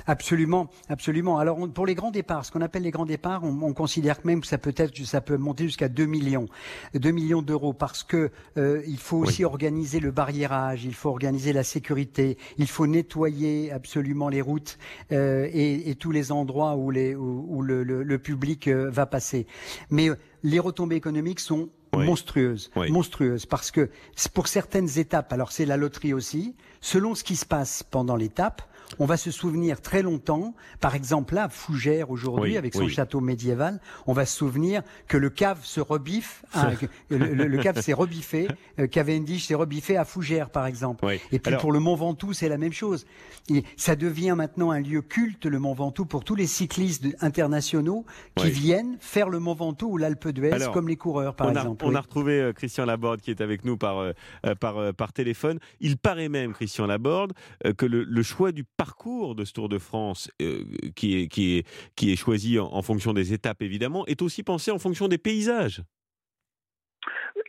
Absolument, 0.06 0.70
absolument. 0.88 1.38
Alors 1.38 1.58
pour 1.72 1.86
les 1.86 1.94
grands 1.94 2.10
départs, 2.10 2.44
ce 2.44 2.52
qu'on 2.52 2.60
appelle 2.60 2.82
les 2.82 2.90
grands 2.90 3.06
départs, 3.06 3.44
on, 3.44 3.72
considère 3.72 4.20
que 4.20 4.26
même 4.26 4.40
que 4.40 4.46
ça 4.46 4.58
peut 4.58 4.74
être, 4.76 4.96
ça 5.04 5.20
peut 5.20 5.36
monter 5.36 5.64
jusqu'à 5.64 5.88
2 5.88 6.06
millions, 6.06 6.46
2 6.94 7.10
millions 7.10 7.42
d'euros, 7.42 7.72
parce 7.72 8.02
que 8.02 8.30
euh, 8.56 8.82
il 8.86 8.98
faut 8.98 9.18
aussi 9.18 9.44
organiser 9.44 10.00
le 10.00 10.10
barriérage, 10.10 10.84
il 10.84 10.94
faut 10.94 11.08
organiser 11.08 11.52
la 11.52 11.64
sécurité, 11.64 12.36
il 12.58 12.68
faut 12.68 12.86
nettoyer 12.86 13.72
absolument 13.72 14.28
les 14.28 14.40
routes 14.40 14.78
euh, 15.12 15.48
et, 15.52 15.94
tous 15.98 16.10
les 16.10 16.32
endroits 16.32 16.76
où, 16.76 16.90
les, 16.90 17.14
où, 17.14 17.62
le, 17.62 18.18
public 18.18 18.68
euh, 18.68 18.90
va 18.90 19.06
passer. 19.06 19.46
Mais 19.90 20.08
les 20.42 20.58
retombées 20.58 20.96
économiques 20.96 21.40
sont 21.40 21.68
monstrueuses, 21.92 22.70
monstrueuses, 22.76 23.46
parce 23.46 23.70
que 23.70 23.90
pour 24.32 24.48
certaines 24.48 24.98
étapes, 24.98 25.32
alors 25.32 25.52
c'est 25.52 25.66
la 25.66 25.76
loterie 25.76 26.12
aussi, 26.12 26.54
selon 26.80 27.14
ce 27.14 27.24
qui 27.24 27.36
se 27.36 27.46
passe 27.46 27.82
pendant 27.82 28.16
l'étape, 28.16 28.62
on 28.98 29.06
va 29.06 29.16
se 29.16 29.30
souvenir 29.30 29.80
très 29.80 30.02
longtemps, 30.02 30.54
par 30.80 30.94
exemple 30.94 31.34
là, 31.34 31.48
Fougères 31.48 32.10
aujourd'hui, 32.10 32.56
avec 32.56 32.74
son 32.74 32.88
château 32.88 33.20
médiéval, 33.20 33.80
on 34.06 34.12
va 34.12 34.26
se 34.26 34.36
souvenir 34.36 34.82
que 35.06 35.16
le 35.16 35.30
cave 35.30 35.60
se 35.62 35.80
rebiffe, 35.80 36.44
hein, 36.54 36.70
le, 37.10 37.58
cave 37.58 37.80
s'est 37.80 37.92
rebiffé, 37.92 38.48
euh, 38.78 38.86
Cavendish 38.86 39.46
s'est 39.46 39.54
rebiffé 39.54 39.96
à 39.96 40.04
Fougères 40.04 40.50
par 40.50 40.66
exemple. 40.66 41.06
Et 41.32 41.38
puis 41.38 41.54
pour 41.56 41.72
le 41.72 41.80
Mont 41.80 41.94
Ventoux, 41.94 42.32
c'est 42.32 42.48
la 42.48 42.58
même 42.58 42.72
chose. 42.72 43.06
Et 43.48 43.64
ça 43.76 43.96
devient 43.96 44.34
maintenant 44.36 44.70
un 44.70 44.80
lieu 44.80 45.02
culte, 45.02 45.46
le 45.46 45.58
Mont 45.58 45.74
Ventoux, 45.74 46.06
pour 46.06 46.24
tous 46.24 46.34
les 46.34 46.46
cyclistes 46.46 47.06
internationaux 47.20 48.04
qui 48.36 48.50
viennent 48.50 48.96
faire 49.00 49.28
le 49.28 49.38
Mont 49.38 49.54
Ventoux 49.54 49.88
ou 49.92 49.96
l'Alpe 49.96 50.28
d'Huez, 50.28 50.70
comme 50.72 50.88
les 50.88 50.96
coureurs 50.96 51.34
par 51.34 51.50
exemple. 51.50 51.84
On 51.84 51.94
a 51.94 52.00
retrouvé 52.00 52.40
euh, 52.40 52.52
Christian 52.52 52.84
Laborde 52.84 53.20
qui 53.20 53.30
est 53.30 53.40
avec 53.40 53.64
nous 53.64 53.76
par, 53.76 53.98
euh, 53.98 54.12
par, 54.58 54.94
par 54.94 55.12
téléphone. 55.12 55.58
Il 55.80 55.96
paraît 55.96 56.28
même, 56.28 56.52
Christian 56.52 56.86
Laborde, 56.86 57.32
que 57.76 57.86
le, 57.86 58.04
le 58.04 58.22
choix 58.22 58.52
du 58.52 58.64
parcours 58.80 59.34
de 59.34 59.44
ce 59.44 59.52
Tour 59.52 59.68
de 59.68 59.78
France, 59.78 60.30
euh, 60.40 60.64
qui, 60.96 61.28
est, 61.28 62.16
choisi 62.16 62.58
en, 62.58 62.80
fonction 62.80 63.12
des 63.12 63.34
étapes 63.34 63.60
évidemment, 63.60 64.06
est 64.06 64.22
aussi 64.22 64.42
pensé 64.42 64.70
en 64.70 64.78
fonction 64.78 65.06
des 65.06 65.18
paysages. 65.18 65.82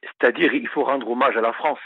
C'est-à-dire, 0.03 0.53
il 0.53 0.67
faut 0.67 0.83
rendre 0.83 1.09
hommage 1.09 1.37
à 1.37 1.41
la 1.41 1.53
France, 1.53 1.79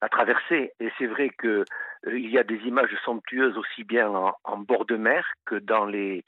à 0.00 0.08
traverser. 0.08 0.72
Et 0.80 0.90
c'est 0.98 1.06
vrai 1.06 1.28
qu'il 1.38 1.64
euh, 2.06 2.18
y 2.18 2.38
a 2.38 2.44
des 2.44 2.60
images 2.64 2.96
somptueuses 3.04 3.58
aussi 3.58 3.84
bien 3.84 4.08
en, 4.08 4.58
bord 4.58 4.86
de 4.86 4.96
mer 4.96 5.22
que 5.44 5.56
dans, 5.56 5.84
les, 5.84 6.24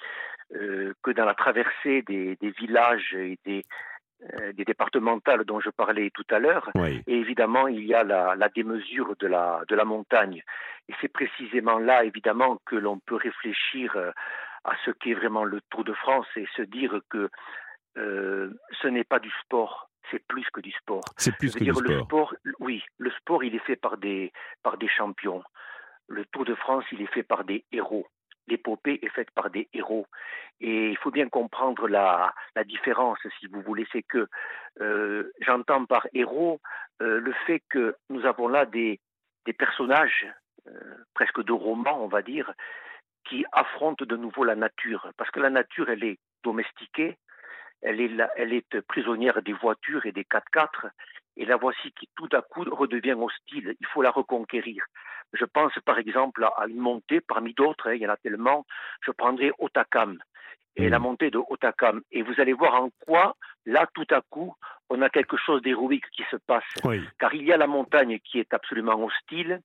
euh, 0.55 0.93
que 1.03 1.13
dans 1.13 1.25
la 1.25 1.35
traversée 1.35 2.03
des, 2.03 2.37
des 2.43 2.51
villages 2.51 3.15
et 3.15 3.39
des, 3.47 3.65
des 4.55 4.65
départementales 4.65 5.45
dont 5.45 5.61
je 5.61 5.71
parlais 5.71 6.11
tout 6.11 6.27
à 6.31 6.39
l'heure. 6.39 6.71
Et 6.77 7.03
évidemment, 7.19 7.69
il 7.69 7.85
y 7.85 7.95
a 7.95 8.05
la, 8.05 8.35
la, 8.37 8.49
démesure 8.49 9.15
de 9.19 9.27
la, 9.27 9.63
de 9.69 9.75
la 9.75 9.85
montagne. 9.85 10.43
Et 10.89 10.95
c'est 11.01 11.09
précisément 11.09 11.79
là, 11.79 12.05
évidemment, 12.05 12.59
que 12.67 12.77
l'on 12.77 12.99
peut 12.99 13.17
réfléchir 13.17 13.97
euh, 13.97 14.11
à 14.65 14.75
ce 14.85 14.91
qu'est 14.91 15.15
vraiment 15.15 15.45
le 15.45 15.61
Tour 15.71 15.85
de 15.85 15.93
France 15.93 16.27
et 16.37 16.47
se 16.57 16.63
dire 16.63 17.01
que 17.11 17.31
euh, 17.97 18.51
ce 18.83 18.89
n'est 18.89 19.05
pas 19.05 19.19
du 19.19 19.31
sport, 19.43 19.89
c'est 20.11 20.25
plus 20.27 20.47
que 20.53 20.61
du 20.61 20.73
sport. 20.73 21.05
C'est 21.17 21.37
plus 21.37 21.55
que 21.55 21.65
du 21.65 21.71
le 21.71 22.01
sport. 22.03 22.35
Oui, 22.59 22.83
le 22.99 23.11
sport, 23.13 23.45
il 23.45 23.55
est 23.55 23.65
fait 23.67 23.77
par 23.77 23.97
des, 23.97 24.33
par 24.63 24.77
des 24.77 24.89
champions. 24.89 25.43
Le 26.09 26.25
Tour 26.27 26.45
de 26.45 26.55
France, 26.55 26.85
il 26.93 27.01
est 27.01 27.13
fait 27.13 27.23
par 27.23 27.45
des 27.45 27.65
héros 27.73 28.07
l'épopée 28.49 28.99
est 29.03 29.09
faite 29.09 29.31
par 29.31 29.51
des 29.51 29.69
héros. 29.73 30.07
Et 30.61 30.91
il 30.91 30.97
faut 30.99 31.11
bien 31.11 31.29
comprendre 31.29 31.89
la, 31.89 32.35
la 32.55 32.65
différence, 32.65 33.19
si 33.39 33.47
vous 33.47 33.63
voulez. 33.63 33.87
C'est 33.93 34.03
que 34.03 34.29
euh, 34.81 35.33
j'entends 35.41 35.85
par 35.85 36.07
héros 36.13 36.61
euh, 37.03 37.21
le 37.21 37.33
fait 37.47 37.63
que 37.69 37.97
nous 38.11 38.25
avons 38.27 38.49
là 38.49 38.67
des, 38.67 39.01
personnages, 39.59 40.27
euh, 40.67 40.95
presque 41.15 41.43
de 41.43 41.53
romans, 41.53 42.03
on 42.03 42.09
va 42.09 42.23
dire, 42.23 42.53
qui 43.25 43.45
affrontent 43.53 44.05
de 44.05 44.17
nouveau 44.17 44.45
la 44.45 44.55
nature. 44.55 45.11
Parce 45.17 45.31
que 45.31 45.41
la 45.41 45.51
nature, 45.51 45.89
elle 45.91 46.05
est 46.05 46.19
domestiquée, 46.43 47.17
elle 47.83 48.01
est, 48.01 48.11
elle 48.37 48.53
est 48.53 48.81
prisonnière 48.83 49.43
des 49.43 49.53
voitures 49.53 50.07
et 50.07 50.13
des 50.13 50.25
4x4, 50.25 50.91
et 51.37 51.45
la 51.45 51.57
voici 51.57 51.93
qui 51.93 52.09
tout 52.15 52.29
à 52.33 52.43
coup 52.43 52.65
redevient 52.65 53.15
hostile. 53.15 53.75
Il 53.81 53.87
faut 53.89 54.03
la 54.03 54.11
reconquérir. 54.11 54.85
Je 55.35 55.45
pense 55.45 55.73
par 55.85 55.99
exemple 55.99 56.45
à 56.45 56.67
une 56.69 56.79
montée, 56.79 57.21
parmi 57.21 57.53
d'autres, 57.55 57.89
hein, 57.89 57.95
il 57.95 58.03
y 58.03 58.07
en 58.07 58.11
a 58.11 58.17
tellement, 58.17 58.65
je 59.05 59.11
prendrai 59.11 59.53
Otakam 59.59 60.19
et 60.77 60.89
la 60.89 60.99
hmm. 60.99 61.03
montée 61.03 61.31
de 61.31 61.39
Otakam. 61.39 62.03
Et 62.11 62.23
vous 62.23 62.35
allez 62.39 62.53
voir 62.53 62.75
en 62.83 62.91
quoi, 63.07 63.37
là, 63.65 63.87
tout 63.95 64.07
à 64.11 64.21
coup, 64.29 64.55
on 64.91 65.03
a 65.03 65.09
quelque 65.09 65.37
chose 65.37 65.63
d'héroïque 65.63 66.09
qui 66.13 66.25
se 66.31 66.37
passe. 66.37 66.65
Car 67.19 67.35
il 67.35 67.45
y 67.45 67.53
a 67.53 67.57
la 67.57 67.67
montagne 67.67 68.19
qui 68.19 68.41
est 68.41 68.53
absolument 68.53 69.03
hostile, 69.03 69.61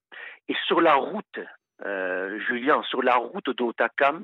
et 0.47 0.55
sur 0.67 0.82
la 0.82 0.95
route, 0.95 1.39
euh, 1.86 2.39
Julien, 2.47 2.84
sur 2.84 3.01
la 3.01 3.15
route 3.15 3.49
d'Otakam, 3.49 4.23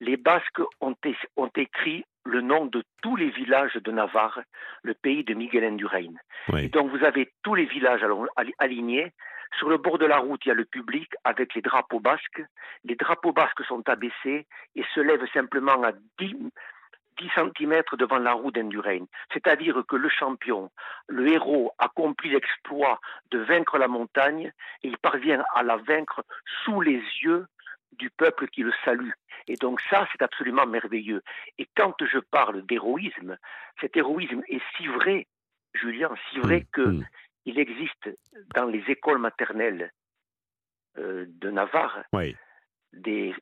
les 0.00 0.16
Basques 0.16 0.60
ont, 0.80 0.94
ont, 1.36 1.50
écrit 1.56 2.04
le 2.24 2.40
nom 2.42 2.66
de 2.66 2.82
tous 3.02 3.16
les 3.16 3.30
villages 3.30 3.76
de 3.76 3.90
Navarre, 3.90 4.40
le 4.82 4.94
pays 4.94 5.24
de 5.24 5.32
Miguel 5.32 5.64
Indurain. 5.64 6.12
Donc 6.70 6.90
vous 6.90 7.02
avez 7.04 7.32
tous 7.42 7.54
les 7.54 7.64
villages 7.64 8.04
alignés 8.58 9.12
sur 9.58 9.68
le 9.68 9.78
bord 9.78 9.98
de 9.98 10.06
la 10.06 10.18
route, 10.18 10.44
il 10.44 10.48
y 10.48 10.52
a 10.52 10.54
le 10.54 10.64
public 10.64 11.10
avec 11.24 11.54
les 11.54 11.62
drapeaux 11.62 12.00
basques. 12.00 12.42
Les 12.84 12.96
drapeaux 12.96 13.32
basques 13.32 13.64
sont 13.64 13.88
abaissés 13.88 14.46
et 14.74 14.84
se 14.94 15.00
lèvent 15.00 15.26
simplement 15.32 15.82
à 15.82 15.92
10, 16.18 16.34
10 17.18 17.30
cm 17.34 17.82
devant 17.98 18.18
la 18.18 18.32
roue 18.32 18.50
d'Endurain. 18.50 19.04
C'est-à-dire 19.32 19.82
que 19.88 19.96
le 19.96 20.08
champion, 20.08 20.70
le 21.08 21.28
héros, 21.28 21.72
accomplit 21.78 22.30
l'exploit 22.30 23.00
de 23.30 23.38
vaincre 23.38 23.78
la 23.78 23.88
montagne 23.88 24.52
et 24.82 24.88
il 24.88 24.98
parvient 24.98 25.44
à 25.54 25.62
la 25.62 25.76
vaincre 25.76 26.24
sous 26.64 26.80
les 26.80 27.02
yeux 27.22 27.46
du 27.92 28.10
peuple 28.10 28.48
qui 28.48 28.62
le 28.62 28.72
salue. 28.84 29.12
Et 29.48 29.56
donc 29.56 29.80
ça, 29.88 30.06
c'est 30.12 30.22
absolument 30.22 30.66
merveilleux. 30.66 31.22
Et 31.58 31.66
quand 31.76 31.94
je 32.04 32.18
parle 32.18 32.64
d'héroïsme, 32.66 33.38
cet 33.80 33.96
héroïsme 33.96 34.42
est 34.48 34.60
si 34.76 34.86
vrai, 34.86 35.26
Julien, 35.74 36.10
si 36.30 36.38
vrai 36.40 36.60
mmh, 36.60 36.64
que 36.72 36.80
mmh 36.82 37.04
il 37.46 37.58
existe 37.58 38.10
dans 38.54 38.66
les 38.66 38.84
écoles 38.88 39.18
maternelles 39.18 39.92
euh, 40.98 41.24
de 41.28 41.50
Navarre 41.50 42.02
des, 42.92 43.34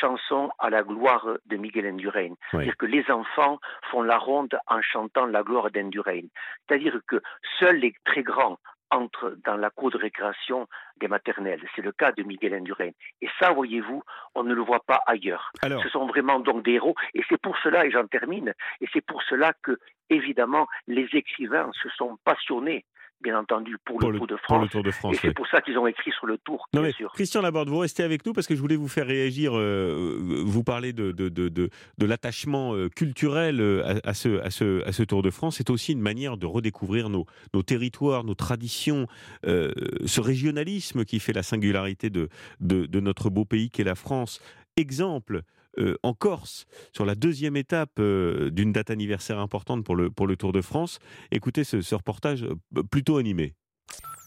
chansons 0.00 0.50
à 0.58 0.70
la 0.70 0.82
gloire 0.82 1.26
de 1.46 1.56
Miguel 1.56 1.86
Indurain. 1.86 2.34
C'est-à-dire 2.50 2.76
que 2.76 2.86
les 2.86 3.10
enfants 3.10 3.58
font 3.90 4.02
la 4.02 4.18
ronde 4.18 4.58
en 4.66 4.80
chantant 4.82 5.26
la 5.26 5.42
gloire 5.42 5.70
d'Indurain. 5.70 6.22
C'est-à-dire 6.66 6.98
que 7.06 7.20
seuls 7.58 7.76
les 7.76 7.94
très 8.04 8.22
grands 8.22 8.58
entrent 8.90 9.36
dans 9.44 9.56
la 9.56 9.70
cour 9.70 9.90
de 9.90 9.96
récréation 9.96 10.66
des 10.98 11.08
maternelles. 11.08 11.62
C'est 11.74 11.82
le 11.82 11.92
cas 11.92 12.12
de 12.12 12.22
Miguel 12.22 12.54
Indurain. 12.54 12.90
Et 13.22 13.28
ça, 13.38 13.50
voyez-vous, 13.52 14.02
on 14.34 14.44
ne 14.44 14.54
le 14.54 14.62
voit 14.62 14.84
pas 14.86 15.02
ailleurs. 15.06 15.50
Ce 15.62 15.88
sont 15.88 16.06
vraiment 16.06 16.40
donc 16.40 16.62
des 16.62 16.72
héros. 16.72 16.94
Et 17.14 17.22
c'est 17.28 17.40
pour 17.40 17.56
cela, 17.58 17.86
et 17.86 17.90
j'en 17.90 18.06
termine, 18.06 18.52
et 18.80 18.86
c'est 18.92 19.00
pour 19.00 19.22
cela 19.22 19.54
que, 19.62 19.78
évidemment, 20.10 20.68
les 20.86 21.08
écrivains 21.12 21.70
se 21.82 21.88
sont 21.90 22.18
passionnés 22.24 22.84
bien 23.22 23.38
entendu, 23.38 23.76
pour, 23.84 24.00
le, 24.00 24.18
Tour 24.18 24.26
de 24.26 24.36
France. 24.36 24.68
Et 25.12 25.18
c'est 25.20 25.34
pour 25.34 25.46
ça 25.48 25.60
qu'ils 25.60 25.78
ont 25.78 25.86
écrit 25.86 26.10
sur 26.12 26.26
le 26.26 26.38
Tour, 26.38 26.68
bien 26.72 26.90
sûr. 26.90 27.12
Christian 27.12 27.42
Laborde, 27.42 27.68
vous 27.68 27.78
restez 27.78 28.02
avec 28.02 28.26
nous 28.26 28.32
parce 28.32 28.46
que 28.46 28.54
je 28.54 28.60
voulais 28.60 28.76
vous 28.76 28.88
faire 28.88 29.06
réagir. 29.06 29.52
Euh, 29.56 30.18
vous 30.44 30.64
parlez 30.64 30.92
de, 30.92 31.12
de, 31.12 31.28
de, 31.28 31.48
de 31.48 32.06
l'attachement 32.06 32.74
euh, 32.74 32.88
culturel 32.88 33.60
euh, 33.60 33.98
à, 34.04 34.14
ce, 34.14 34.40
à, 34.40 34.50
ce, 34.50 34.86
à 34.86 34.92
ce 34.92 35.02
Tour 35.02 35.22
de 35.22 35.30
France. 35.30 35.56
C'est 35.56 35.70
aussi 35.70 35.92
une 35.92 36.00
manière 36.00 36.36
de 36.36 36.46
redécouvrir 36.46 37.08
nos, 37.08 37.26
nos 37.54 37.62
territoires, 37.62 38.24
nos 38.24 38.34
traditions, 38.34 39.06
ce 39.44 40.20
régionalisme 40.20 41.04
qui 41.04 41.20
fait 41.20 41.32
la 41.32 41.42
singularité 41.42 42.10
de, 42.10 42.28
de, 42.60 43.00
notre 43.00 43.30
beau 43.30 43.44
pays 43.44 43.70
qu'est 43.70 43.84
la 43.84 43.94
France. 43.94 44.40
Exemple, 44.76 45.42
euh, 45.78 45.96
en 46.02 46.14
Corse, 46.14 46.66
sur 46.92 47.04
la 47.04 47.14
deuxième 47.14 47.56
étape 47.56 47.98
euh, 47.98 48.50
d'une 48.50 48.72
date 48.72 48.90
anniversaire 48.90 49.38
importante 49.38 49.84
pour 49.84 49.96
le, 49.96 50.10
pour 50.10 50.26
le 50.26 50.36
Tour 50.36 50.52
de 50.52 50.60
France. 50.60 50.98
Écoutez 51.30 51.64
ce, 51.64 51.94
reportage 51.94 52.44
euh, 52.44 52.82
plutôt 52.90 53.16
animé. 53.16 53.54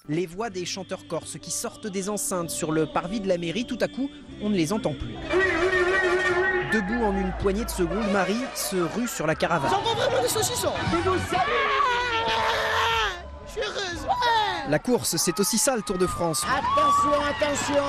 Les 0.07 0.25
voix 0.25 0.49
des 0.49 0.65
chanteurs 0.65 1.07
corses 1.07 1.37
qui 1.39 1.51
sortent 1.51 1.87
des 1.87 2.09
enceintes 2.09 2.49
sur 2.49 2.71
le 2.71 2.85
parvis 2.85 3.19
de 3.19 3.27
la 3.27 3.37
mairie, 3.37 3.65
tout 3.65 3.77
à 3.81 3.87
coup, 3.87 4.09
on 4.41 4.49
ne 4.49 4.55
les 4.55 4.73
entend 4.73 4.93
plus. 4.93 5.15
Debout 6.73 7.03
en 7.03 7.15
une 7.15 7.31
poignée 7.39 7.65
de 7.65 7.69
secondes, 7.69 8.11
Marie 8.11 8.33
se 8.53 8.75
rue 8.75 9.07
sur 9.07 9.25
la 9.27 9.35
caravane. 9.35 9.71
J'entends 9.71 9.95
vraiment 9.95 10.21
des 10.21 10.27
saucissons 10.27 10.73
La 14.69 14.79
course, 14.79 15.17
c'est 15.17 15.39
aussi 15.39 15.57
ça 15.57 15.75
le 15.75 15.83
Tour 15.83 15.97
de 15.97 16.07
France. 16.07 16.43
Attention, 16.43 17.11
attention 17.29 17.83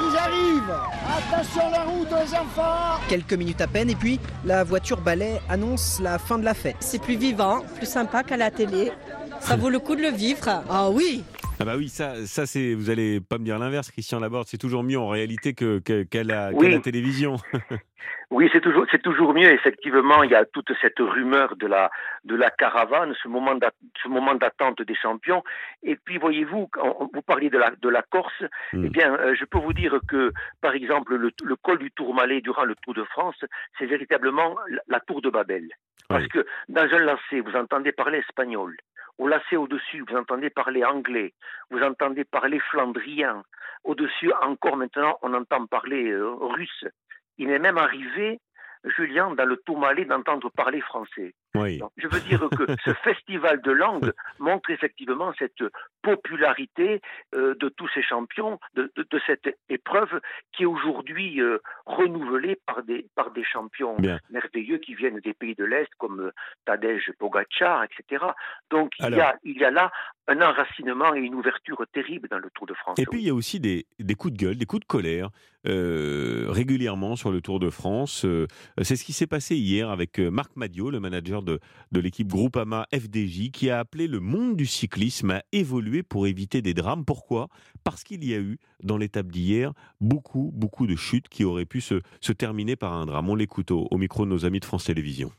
Ils 0.00 0.18
arrivent 0.18 0.76
Attention 1.16 1.70
la 1.70 1.82
route 1.84 2.08
aux 2.10 2.34
enfants 2.34 3.00
Quelques 3.08 3.34
minutes 3.34 3.60
à 3.60 3.68
peine 3.68 3.90
et 3.90 3.94
puis 3.94 4.18
la 4.44 4.64
voiture 4.64 5.00
balai 5.00 5.40
annonce 5.48 6.00
la 6.00 6.18
fin 6.18 6.38
de 6.38 6.44
la 6.44 6.54
fête. 6.54 6.76
C'est 6.80 7.00
plus 7.00 7.16
vivant, 7.16 7.60
plus 7.76 7.86
sympa 7.86 8.24
qu'à 8.24 8.36
la 8.36 8.50
télé. 8.50 8.90
Ça 9.40 9.56
vaut 9.56 9.70
le 9.70 9.78
coup 9.78 9.94
de 9.94 10.02
le 10.02 10.10
vivre. 10.10 10.62
Ah 10.68 10.90
oui 10.90 11.22
Ah 11.60 11.64
bah 11.64 11.74
oui, 11.76 11.88
ça, 11.88 12.26
ça 12.26 12.46
c'est. 12.46 12.74
Vous 12.74 12.90
allez 12.90 13.20
pas 13.20 13.38
me 13.38 13.44
dire 13.44 13.58
l'inverse, 13.58 13.90
Christian 13.90 14.18
Laborde. 14.20 14.48
C'est 14.48 14.58
toujours 14.58 14.82
mieux 14.82 14.98
en 14.98 15.08
réalité 15.08 15.54
que 15.54 15.78
qu'à 15.78 16.24
la, 16.24 16.50
Oui. 16.52 16.70
la 16.70 16.80
télévision. 16.80 17.36
Oui, 18.30 18.48
c'est 18.52 18.60
toujours, 18.60 18.84
c'est 18.90 19.00
toujours 19.02 19.32
mieux. 19.32 19.50
Effectivement, 19.52 20.22
il 20.24 20.30
y 20.30 20.34
a 20.34 20.44
toute 20.44 20.70
cette 20.80 20.98
rumeur 20.98 21.56
de 21.56 21.66
la, 21.66 21.90
de 22.24 22.34
la 22.34 22.50
caravane, 22.50 23.14
ce 23.22 23.28
moment, 23.28 23.54
ce 24.02 24.08
moment 24.08 24.34
d'attente 24.34 24.82
des 24.82 24.94
champions. 24.94 25.42
Et 25.82 25.94
puis, 25.96 26.18
voyez-vous, 26.18 26.66
quand 26.68 27.10
vous 27.14 27.22
parliez 27.22 27.48
de 27.48 27.58
la, 27.58 27.70
de 27.70 27.88
la 27.88 28.02
Corse. 28.02 28.42
Hmm. 28.72 28.86
Eh 28.86 28.88
bien, 28.88 29.14
euh, 29.14 29.34
je 29.38 29.44
peux 29.44 29.58
vous 29.58 29.72
dire 29.72 30.00
que, 30.08 30.32
par 30.60 30.74
exemple, 30.74 31.14
le, 31.14 31.30
le 31.44 31.56
col 31.56 31.78
du 31.78 31.90
Tourmalet 31.92 32.40
durant 32.40 32.64
le 32.64 32.74
Tour 32.82 32.94
de 32.94 33.04
France, 33.04 33.36
c'est 33.78 33.86
véritablement 33.86 34.56
la, 34.68 34.80
la 34.88 35.00
tour 35.00 35.22
de 35.22 35.30
Babel. 35.30 35.68
Parce 36.08 36.26
que 36.28 36.44
dans 36.68 36.82
un 36.82 36.98
lacet, 36.98 37.40
vous 37.40 37.54
entendez 37.56 37.92
parler 37.92 38.18
espagnol. 38.18 38.76
Au 39.18 39.28
lacet 39.28 39.56
au-dessus, 39.56 40.04
vous 40.08 40.16
entendez 40.16 40.50
parler 40.50 40.84
anglais. 40.84 41.34
Vous 41.70 41.80
entendez 41.82 42.24
parler 42.24 42.58
flandrien. 42.58 43.44
Au-dessus, 43.84 44.32
encore 44.42 44.76
maintenant, 44.76 45.18
on 45.22 45.34
entend 45.34 45.66
parler 45.66 46.10
euh, 46.10 46.34
russe. 46.34 46.84
Il 47.38 47.50
est 47.50 47.58
même 47.58 47.78
arrivé, 47.78 48.40
Julien, 48.84 49.34
dans 49.34 49.44
le 49.44 49.56
Tourmalet, 49.58 50.04
d'entendre 50.04 50.50
parler 50.50 50.80
français. 50.80 51.34
Oui. 51.54 51.78
Donc, 51.78 51.92
je 51.96 52.08
veux 52.08 52.20
dire 52.20 52.48
que 52.50 52.66
ce 52.84 52.92
festival 53.04 53.60
de 53.62 53.70
langue 53.70 54.12
montre 54.38 54.70
effectivement 54.70 55.32
cette 55.38 55.62
popularité 56.02 57.00
euh, 57.34 57.54
de 57.60 57.68
tous 57.68 57.88
ces 57.94 58.02
champions, 58.02 58.58
de, 58.74 58.92
de- 58.96 59.06
de 59.10 59.20
cette 59.26 59.56
épreuve 59.68 60.20
qui 60.52 60.64
est 60.64 60.66
aujourd'hui 60.66 61.40
euh, 61.40 61.58
renouvelée 61.86 62.58
par 62.66 62.82
des, 62.82 63.06
par 63.14 63.30
des 63.32 63.44
champions 63.44 63.96
Bien. 63.98 64.18
merveilleux 64.30 64.78
qui 64.78 64.94
viennent 64.94 65.20
des 65.20 65.32
pays 65.34 65.54
de 65.54 65.64
l'Est 65.64 65.88
comme 65.98 66.20
euh, 66.20 66.30
Tadej 66.66 67.12
Pogacar, 67.18 67.84
etc. 67.84 68.24
Donc 68.70 68.92
il, 68.98 69.10
y 69.14 69.20
a, 69.20 69.36
il 69.44 69.56
y 69.58 69.64
a 69.64 69.70
là 69.70 69.90
un 70.26 70.40
enracinement 70.40 71.14
et 71.14 71.20
une 71.20 71.34
ouverture 71.34 71.84
terrible 71.92 72.28
dans 72.28 72.38
le 72.38 72.50
Tour 72.54 72.66
de 72.66 72.74
France. 72.74 72.98
Et 72.98 73.06
puis 73.06 73.20
il 73.20 73.26
y 73.26 73.30
a 73.30 73.34
aussi 73.34 73.60
des, 73.60 73.86
des 73.98 74.14
coups 74.14 74.32
de 74.34 74.38
gueule, 74.38 74.56
des 74.56 74.66
coups 74.66 74.80
de 74.80 74.86
colère 74.86 75.30
régulièrement 75.66 77.16
sur 77.16 77.30
le 77.30 77.40
Tour 77.40 77.58
de 77.60 77.70
France. 77.70 78.26
C'est 78.82 78.96
ce 78.96 79.04
qui 79.04 79.12
s'est 79.12 79.26
passé 79.26 79.56
hier 79.56 79.90
avec 79.90 80.18
Marc 80.18 80.56
Madiot, 80.56 80.90
le 80.90 81.00
manager 81.00 81.42
de, 81.44 81.60
de 81.92 82.00
l'équipe 82.00 82.28
Groupama 82.28 82.86
FDJ, 82.92 83.50
qui 83.50 83.70
a 83.70 83.78
appelé 83.78 84.06
le 84.06 84.20
monde 84.20 84.56
du 84.56 84.66
cyclisme 84.66 85.30
à 85.30 85.42
évoluer 85.52 86.02
pour 86.02 86.26
éviter 86.26 86.62
des 86.62 86.74
drames. 86.74 87.04
Pourquoi? 87.04 87.48
Parce 87.84 88.02
qu'il 88.02 88.24
y 88.24 88.34
a 88.34 88.38
eu, 88.38 88.58
dans 88.82 88.96
l'étape 88.96 89.30
d'hier, 89.30 89.72
beaucoup, 90.00 90.50
beaucoup 90.54 90.86
de 90.86 90.96
chutes 90.96 91.28
qui 91.28 91.44
auraient 91.44 91.66
pu 91.66 91.80
se, 91.80 92.00
se 92.20 92.32
terminer 92.32 92.76
par 92.76 92.92
un 92.92 93.06
drame. 93.06 93.28
On 93.28 93.34
l'écoute 93.34 93.70
au, 93.70 93.86
au 93.90 93.98
micro 93.98 94.24
de 94.24 94.30
nos 94.30 94.44
amis 94.44 94.60
de 94.60 94.64
France 94.64 94.84
Télévisions. 94.84 95.30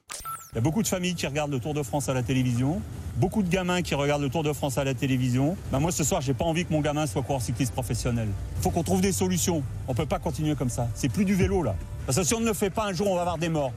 Il 0.55 0.55
y 0.55 0.57
a 0.59 0.61
beaucoup 0.61 0.81
de 0.81 0.87
familles 0.87 1.15
qui 1.15 1.27
regardent 1.27 1.51
le 1.51 1.59
Tour 1.59 1.73
de 1.73 1.83
France 1.83 2.07
à 2.07 2.13
la 2.13 2.23
télévision, 2.23 2.81
beaucoup 3.17 3.43
de 3.43 3.49
gamins 3.49 3.81
qui 3.81 3.93
regardent 3.93 4.21
le 4.21 4.29
Tour 4.29 4.41
de 4.41 4.53
France 4.53 4.77
à 4.77 4.85
la 4.85 4.93
télévision. 4.93 5.57
Ben 5.69 5.81
moi, 5.81 5.91
ce 5.91 6.05
soir, 6.05 6.21
j'ai 6.21 6.33
pas 6.33 6.45
envie 6.45 6.63
que 6.63 6.71
mon 6.71 6.79
gamin 6.79 7.07
soit 7.07 7.23
coureur 7.23 7.41
cycliste 7.41 7.73
professionnel. 7.73 8.29
Il 8.55 8.63
faut 8.63 8.69
qu'on 8.69 8.83
trouve 8.83 9.01
des 9.01 9.11
solutions. 9.11 9.63
On 9.89 9.93
peut 9.93 10.05
pas 10.05 10.17
continuer 10.17 10.55
comme 10.55 10.69
ça. 10.69 10.87
C'est 10.95 11.09
plus 11.09 11.25
du 11.25 11.33
vélo 11.33 11.61
là. 11.61 11.75
Parce 12.05 12.19
que 12.19 12.23
si 12.23 12.33
on 12.35 12.39
ne 12.39 12.45
le 12.45 12.53
fait 12.53 12.69
pas, 12.69 12.85
un 12.85 12.93
jour, 12.93 13.11
on 13.11 13.15
va 13.15 13.21
avoir 13.21 13.37
des 13.37 13.49
morts. 13.49 13.73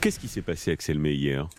Qu'est-ce 0.00 0.18
qui 0.18 0.28
s'est 0.28 0.40
passé, 0.40 0.70
Axel 0.70 0.98
May, 0.98 1.16
hier 1.16 1.50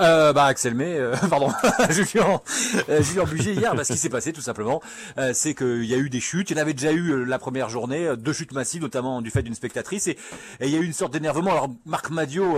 Euh, 0.00 0.32
bah 0.32 0.46
Axel 0.46 0.74
May, 0.74 0.96
euh, 0.96 1.14
pardon, 1.30 1.50
Julien, 1.90 2.40
euh, 2.88 3.02
Julien 3.02 3.24
Bugier 3.24 3.52
hier, 3.52 3.74
bah, 3.74 3.84
ce 3.84 3.92
qui 3.92 3.98
s'est 3.98 4.08
passé 4.08 4.32
tout 4.32 4.40
simplement, 4.40 4.80
euh, 5.18 5.32
c'est 5.34 5.54
qu'il 5.54 5.84
y 5.84 5.92
a 5.92 5.98
eu 5.98 6.08
des 6.08 6.20
chutes. 6.20 6.50
Il 6.50 6.56
y 6.56 6.58
en 6.58 6.62
avait 6.62 6.72
déjà 6.72 6.92
eu 6.92 7.10
euh, 7.10 7.24
la 7.24 7.38
première 7.38 7.68
journée, 7.68 8.14
deux 8.16 8.32
chutes 8.32 8.52
massives, 8.52 8.80
notamment 8.80 9.20
du 9.20 9.30
fait 9.30 9.42
d'une 9.42 9.54
spectatrice, 9.54 10.06
et, 10.06 10.16
il 10.60 10.70
y 10.70 10.76
a 10.76 10.78
eu 10.78 10.84
une 10.84 10.94
sorte 10.94 11.12
d'énervement. 11.12 11.50
Alors 11.50 11.68
Marc 11.84 12.10
Madio, 12.10 12.56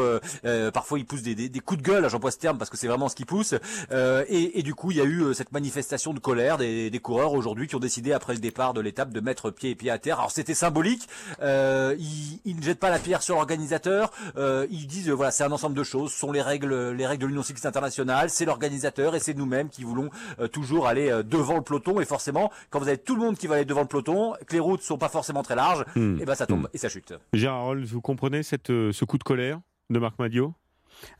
parfois 0.73 0.99
il 0.99 1.07
pousse 1.07 1.23
des, 1.23 1.35
des, 1.35 1.49
des 1.49 1.61
coups 1.61 1.83
de 1.83 1.87
gueule, 1.87 2.09
j'emploie 2.09 2.31
ce 2.31 2.38
terme 2.38 2.59
parce 2.59 2.70
que 2.70 2.77
c'est 2.77 2.87
vraiment 2.87 3.09
ce 3.09 3.16
qu'il 3.16 3.27
pousse, 3.27 3.55
et, 3.92 4.59
et 4.59 4.62
du 4.62 4.75
coup 4.75 4.90
il 4.90 4.99
y 4.99 5.01
a 5.01 5.05
eu 5.05 5.35
cette 5.35 5.53
manifestation 5.53 6.14
de 6.14 6.20
colère 6.20 6.59
des, 6.59 6.90
des 6.90 6.99
coureurs 6.99 7.33
aujourd'hui 7.33 7.66
qui 7.66 7.75
ont 7.75 7.81
décidé 7.81 8.12
après 8.12 8.35
le 8.35 8.40
départ 8.40 8.75
de 8.75 8.81
l'étape 8.81 9.12
de 9.12 9.20
mettre 9.20 9.51
pied 9.51 9.70
et 9.70 9.75
pied 9.75 9.90
à 9.90 9.99
terre. 9.99 10.18
Alors 10.18 10.31
c'était 10.31 10.55
symbolique, 10.55 11.09
ils, 11.42 12.40
ils 12.44 12.57
ne 12.57 12.62
jettent 12.62 12.81
pas 12.81 12.90
la 12.90 12.99
pierre 12.99 13.23
sur 13.23 13.37
l'organisateur, 13.37 14.12
ils 14.37 14.87
disent 14.87 15.11
voilà 15.11 15.31
c'est 15.31 15.44
un 15.44 15.53
ensemble 15.53 15.77
de 15.77 15.85
choses, 15.85 16.12
ce 16.12 16.18
sont 16.18 16.33
les 16.33 16.42
règles, 16.42 16.92
les 16.92 17.07
règles 17.07 17.25
de 17.25 17.34
l'Union 17.35 17.42
cycliste 17.42 17.66
internationale, 17.66 18.31
c'est 18.31 18.44
l'organisateur 18.44 19.14
et 19.14 19.20
c'est 19.20 19.35
nous-mêmes 19.35 19.68
qui 19.68 19.83
voulons 19.85 20.09
euh, 20.38 20.47
toujours 20.49 20.87
aller 20.87 21.11
euh, 21.11 21.23
devant 21.23 21.57
le 21.57 21.62
peloton 21.62 22.01
et 22.01 22.05
forcément 22.05 22.51
quand 22.70 22.79
vous 22.79 22.88
avez 22.88 22.99
tout 22.99 23.16
le 23.16 23.20
monde 23.23 23.37
qui 23.37 23.47
va 23.47 23.57
aller 23.57 23.64
devant 23.64 23.81
le 23.83 23.87
peloton, 23.88 24.35
que 24.47 24.53
les 24.55 24.61
routes 24.61 24.83
sont 24.83 24.99
pas 24.99 25.09
forcément 25.09 25.42
très 25.42 25.57
larges, 25.57 25.85
Hmm. 25.97 26.18
et 26.20 26.25
ben 26.25 26.35
ça 26.35 26.47
tombe 26.47 26.62
Hmm. 26.62 26.68
et 26.73 26.79
ça 26.79 26.88
chute. 26.88 27.12
Gérard 27.33 27.75
vous 27.85 28.01
comprenez 28.01 28.42
cette, 28.42 28.70
euh, 28.70 28.92
ce 28.92 29.05
coup 29.05 29.18
de 29.18 29.25
colère 29.25 29.61
de 29.90 29.99
Marc 29.99 30.18
Madiot? 30.18 30.55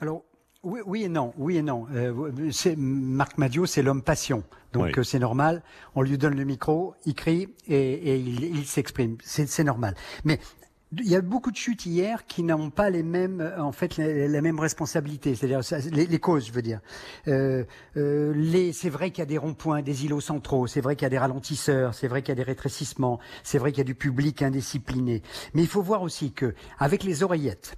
Alors, 0.01 0.23
oui, 0.63 0.81
oui 0.87 1.03
et 1.05 1.09
non, 1.09 1.35
oui 1.37 1.57
et 1.59 1.63
non. 1.63 1.87
Euh, 1.95 2.31
c'est- 2.51 2.77
Marc 2.77 3.37
Madio, 3.39 3.67
c'est 3.67 3.83
l'homme 3.83 4.03
passion, 4.03 4.45
donc 4.73 4.85
Oui. 4.85 4.93
euh, 4.97 5.03
c'est 5.03 5.19
normal. 5.19 5.63
On 5.95 6.03
lui 6.03 6.17
donne 6.17 6.37
le 6.37 6.45
micro, 6.45 6.95
il 7.05 7.15
crie 7.15 7.49
et, 7.67 7.77
et 7.93 8.17
il, 8.17 8.45
il 8.45 8.65
s'exprime. 8.67 9.17
C'est 9.23 9.47
c'est 9.49 9.65
normal. 9.65 9.95
Mais 10.25 10.39
il 11.03 11.09
y 11.09 11.17
a 11.17 11.21
beaucoup 11.21 11.51
de 11.51 11.57
chutes 11.57 11.87
hier 11.87 12.27
qui 12.27 12.43
n'ont 12.43 12.71
pas 12.71 12.91
les 12.91 13.03
mêmes, 13.03 13.41
euh, 13.41 13.63
en 13.63 13.73
fait, 13.73 13.97
la, 13.97 14.29
la 14.29 14.41
même 14.43 14.59
responsabilité, 14.61 15.35
c'est-à-dire 15.35 15.61
les, 15.93 16.07
les 16.07 16.19
causes, 16.19 16.47
je 16.47 16.53
veux 16.53 16.63
dire. 16.63 16.81
Euh, 17.29 17.65
euh, 17.97 18.71
c'est 18.73 18.91
vrai 18.91 19.11
qu'il 19.11 19.21
y 19.21 19.23
a 19.23 19.27
des 19.27 19.39
ronds-points, 19.39 19.83
des 19.83 20.05
îlots 20.05 20.21
centraux, 20.21 20.67
c'est 20.67 20.81
vrai 20.81 20.97
qu'il 20.97 21.05
y 21.05 21.07
a 21.07 21.11
des 21.11 21.19
ralentisseurs, 21.19 21.95
c'est 21.95 22.09
vrai 22.09 22.23
qu'il 22.23 22.31
y 22.31 22.33
a 22.33 22.37
des 22.37 22.43
rétrécissements, 22.43 23.19
c'est 23.43 23.59
vrai 23.59 23.73
qu'il 23.73 23.79
y 23.79 23.81
a 23.83 23.85
du 23.85 23.95
public 23.95 24.43
indiscipliné. 24.43 25.23
Mais 25.55 25.63
il 25.63 25.69
faut 25.69 25.83
voir 25.83 26.03
aussi 26.03 26.33
que 26.33 26.55
avec 26.79 27.05
les 27.05 27.23
oreillettes, 27.23 27.77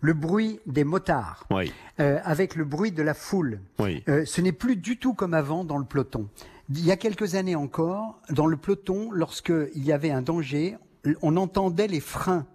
le 0.00 0.14
bruit 0.14 0.60
des 0.66 0.84
motards, 0.84 1.44
Oui. 1.50 1.72
euh, 2.00 2.18
avec 2.24 2.56
le 2.56 2.64
bruit 2.64 2.90
de 2.92 3.02
la 3.02 3.14
foule. 3.14 3.60
Oui. 3.78 4.02
Euh, 4.08 4.24
ce 4.24 4.40
n'est 4.40 4.52
plus 4.52 4.76
du 4.76 4.96
tout 4.98 5.12
comme 5.14 5.34
avant 5.34 5.64
dans 5.64 5.76
le 5.78 5.84
peloton. 5.84 6.28
Il 6.70 6.84
y 6.84 6.90
a 6.92 6.96
quelques 6.96 7.34
années 7.34 7.56
encore, 7.56 8.20
dans 8.30 8.46
le 8.46 8.56
peloton, 8.56 9.10
lorsqu'il 9.12 9.84
y 9.84 9.92
avait 9.92 10.10
un 10.10 10.22
danger, 10.22 10.78
on 11.22 11.36
entendait 11.36 11.86
les 11.86 12.00
freins, 12.00 12.46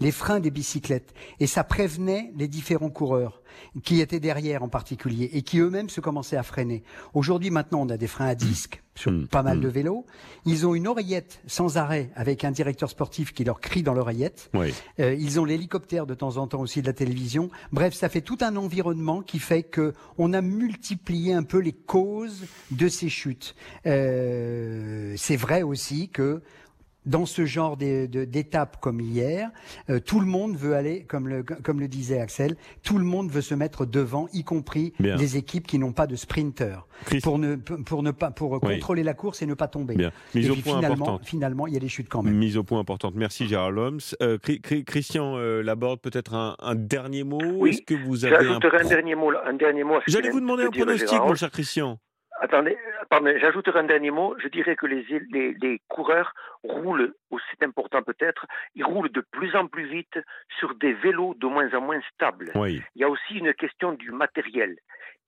les 0.00 0.12
freins 0.12 0.40
des 0.40 0.50
bicyclettes, 0.50 1.14
et 1.40 1.46
ça 1.46 1.64
prévenait 1.64 2.32
les 2.36 2.48
différents 2.48 2.90
coureurs 2.90 3.42
qui 3.82 4.00
étaient 4.00 4.20
derrière 4.20 4.62
en 4.62 4.68
particulier 4.68 5.30
et 5.32 5.42
qui 5.42 5.58
eux-mêmes 5.58 5.88
se 5.88 6.00
commençaient 6.00 6.36
à 6.36 6.42
freiner. 6.42 6.82
Aujourd'hui, 7.14 7.50
maintenant, 7.50 7.80
on 7.82 7.88
a 7.88 7.96
des 7.96 8.06
freins 8.06 8.26
à 8.26 8.34
disque 8.34 8.82
sur 8.94 9.12
pas 9.30 9.42
mal 9.42 9.60
de 9.60 9.68
vélos. 9.68 10.04
Ils 10.44 10.66
ont 10.66 10.74
une 10.74 10.86
oreillette 10.86 11.40
sans 11.46 11.78
arrêt 11.78 12.10
avec 12.14 12.44
un 12.44 12.50
directeur 12.50 12.90
sportif 12.90 13.32
qui 13.32 13.44
leur 13.44 13.60
crie 13.60 13.82
dans 13.82 13.94
l'oreillette. 13.94 14.50
Oui. 14.52 14.74
Euh, 15.00 15.14
ils 15.14 15.40
ont 15.40 15.46
l'hélicoptère 15.46 16.06
de 16.06 16.14
temps 16.14 16.36
en 16.36 16.46
temps 16.46 16.60
aussi 16.60 16.82
de 16.82 16.86
la 16.86 16.92
télévision. 16.92 17.50
Bref, 17.72 17.94
ça 17.94 18.10
fait 18.10 18.20
tout 18.20 18.38
un 18.42 18.56
environnement 18.56 19.22
qui 19.22 19.38
fait 19.38 19.62
que 19.62 19.94
on 20.18 20.34
a 20.34 20.42
multiplié 20.42 21.32
un 21.32 21.42
peu 21.42 21.58
les 21.58 21.72
causes 21.72 22.44
de 22.70 22.88
ces 22.88 23.08
chutes. 23.08 23.54
Euh, 23.86 25.14
c'est 25.16 25.36
vrai 25.36 25.62
aussi 25.62 26.08
que 26.10 26.42
dans 27.04 27.26
ce 27.26 27.44
genre 27.46 27.76
d'étapes 27.76 28.78
comme 28.80 29.00
hier, 29.00 29.50
euh, 29.90 29.98
tout 30.00 30.20
le 30.20 30.26
monde 30.26 30.56
veut 30.56 30.74
aller, 30.74 31.02
comme 31.04 31.28
le, 31.28 31.42
comme 31.42 31.80
le 31.80 31.88
disait 31.88 32.20
Axel, 32.20 32.56
tout 32.82 32.98
le 32.98 33.04
monde 33.04 33.30
veut 33.30 33.40
se 33.40 33.54
mettre 33.54 33.86
devant, 33.86 34.28
y 34.32 34.44
compris 34.44 34.92
Bien. 35.00 35.16
les 35.16 35.36
équipes 35.36 35.66
qui 35.66 35.78
n'ont 35.78 35.92
pas 35.92 36.06
de 36.06 36.16
sprinter, 36.16 36.86
pour 37.22 37.38
ne, 37.38 37.56
pour 37.56 38.02
ne 38.02 38.10
pas, 38.10 38.30
pour 38.30 38.52
Oui. 38.52 38.74
contrôler 38.74 39.02
la 39.02 39.14
course 39.14 39.42
et 39.42 39.46
ne 39.46 39.54
pas 39.54 39.68
tomber. 39.68 39.96
Bien. 39.96 40.12
Mise 40.34 40.46
et 40.46 40.50
au 40.50 40.54
puis 40.54 40.62
point 40.62 40.76
finalement, 40.76 40.94
importante. 41.06 41.26
finalement, 41.26 41.66
il 41.66 41.74
y 41.74 41.76
a 41.76 41.80
des 41.80 41.88
chutes 41.88 42.08
quand 42.08 42.22
même. 42.22 42.34
Mise 42.36 42.56
au 42.56 42.62
point 42.62 42.78
importante. 42.80 43.14
Merci 43.16 43.46
Gérard 43.48 43.70
Loms. 43.72 43.98
Euh, 44.22 44.38
Christian 44.86 45.36
euh, 45.36 45.62
Laborde, 45.62 46.00
peut-être 46.00 46.34
un, 46.34 46.56
un 46.60 46.74
dernier 46.74 47.24
mot? 47.24 47.40
Oui, 47.56 47.70
Est-ce 47.70 47.82
que 47.82 47.94
vous 47.94 48.24
avez 48.24 48.36
un... 48.36 48.40
J'ajouterai 48.42 48.76
un, 48.76 48.80
pro- 48.80 48.88
dernier 48.88 49.14
mot, 49.14 49.30
un 49.44 49.54
dernier 49.54 49.82
J'allais 50.06 50.30
vous 50.30 50.36
de 50.40 50.44
demander 50.44 50.64
un 50.64 50.70
pronostic, 50.70 51.18
mon 51.18 51.34
cher 51.34 51.50
Christian. 51.50 51.98
Attendez, 52.42 52.76
pardon, 53.08 53.32
j'ajouterai 53.40 53.78
un 53.78 53.84
dernier 53.84 54.10
mot. 54.10 54.34
Je 54.42 54.48
dirais 54.48 54.74
que 54.74 54.86
les, 54.86 55.06
les, 55.30 55.54
les 55.62 55.80
coureurs 55.86 56.34
roulent, 56.64 57.14
ou 57.30 57.38
c'est 57.38 57.64
important 57.64 58.02
peut-être, 58.02 58.46
ils 58.74 58.84
roulent 58.84 59.12
de 59.12 59.20
plus 59.20 59.54
en 59.54 59.68
plus 59.68 59.86
vite 59.86 60.18
sur 60.58 60.74
des 60.74 60.92
vélos 60.92 61.34
de 61.38 61.46
moins 61.46 61.72
en 61.72 61.80
moins 61.80 62.00
stables. 62.12 62.50
Oui. 62.56 62.82
Il 62.96 63.02
y 63.02 63.04
a 63.04 63.08
aussi 63.08 63.34
une 63.38 63.54
question 63.54 63.92
du 63.92 64.10
matériel. 64.10 64.76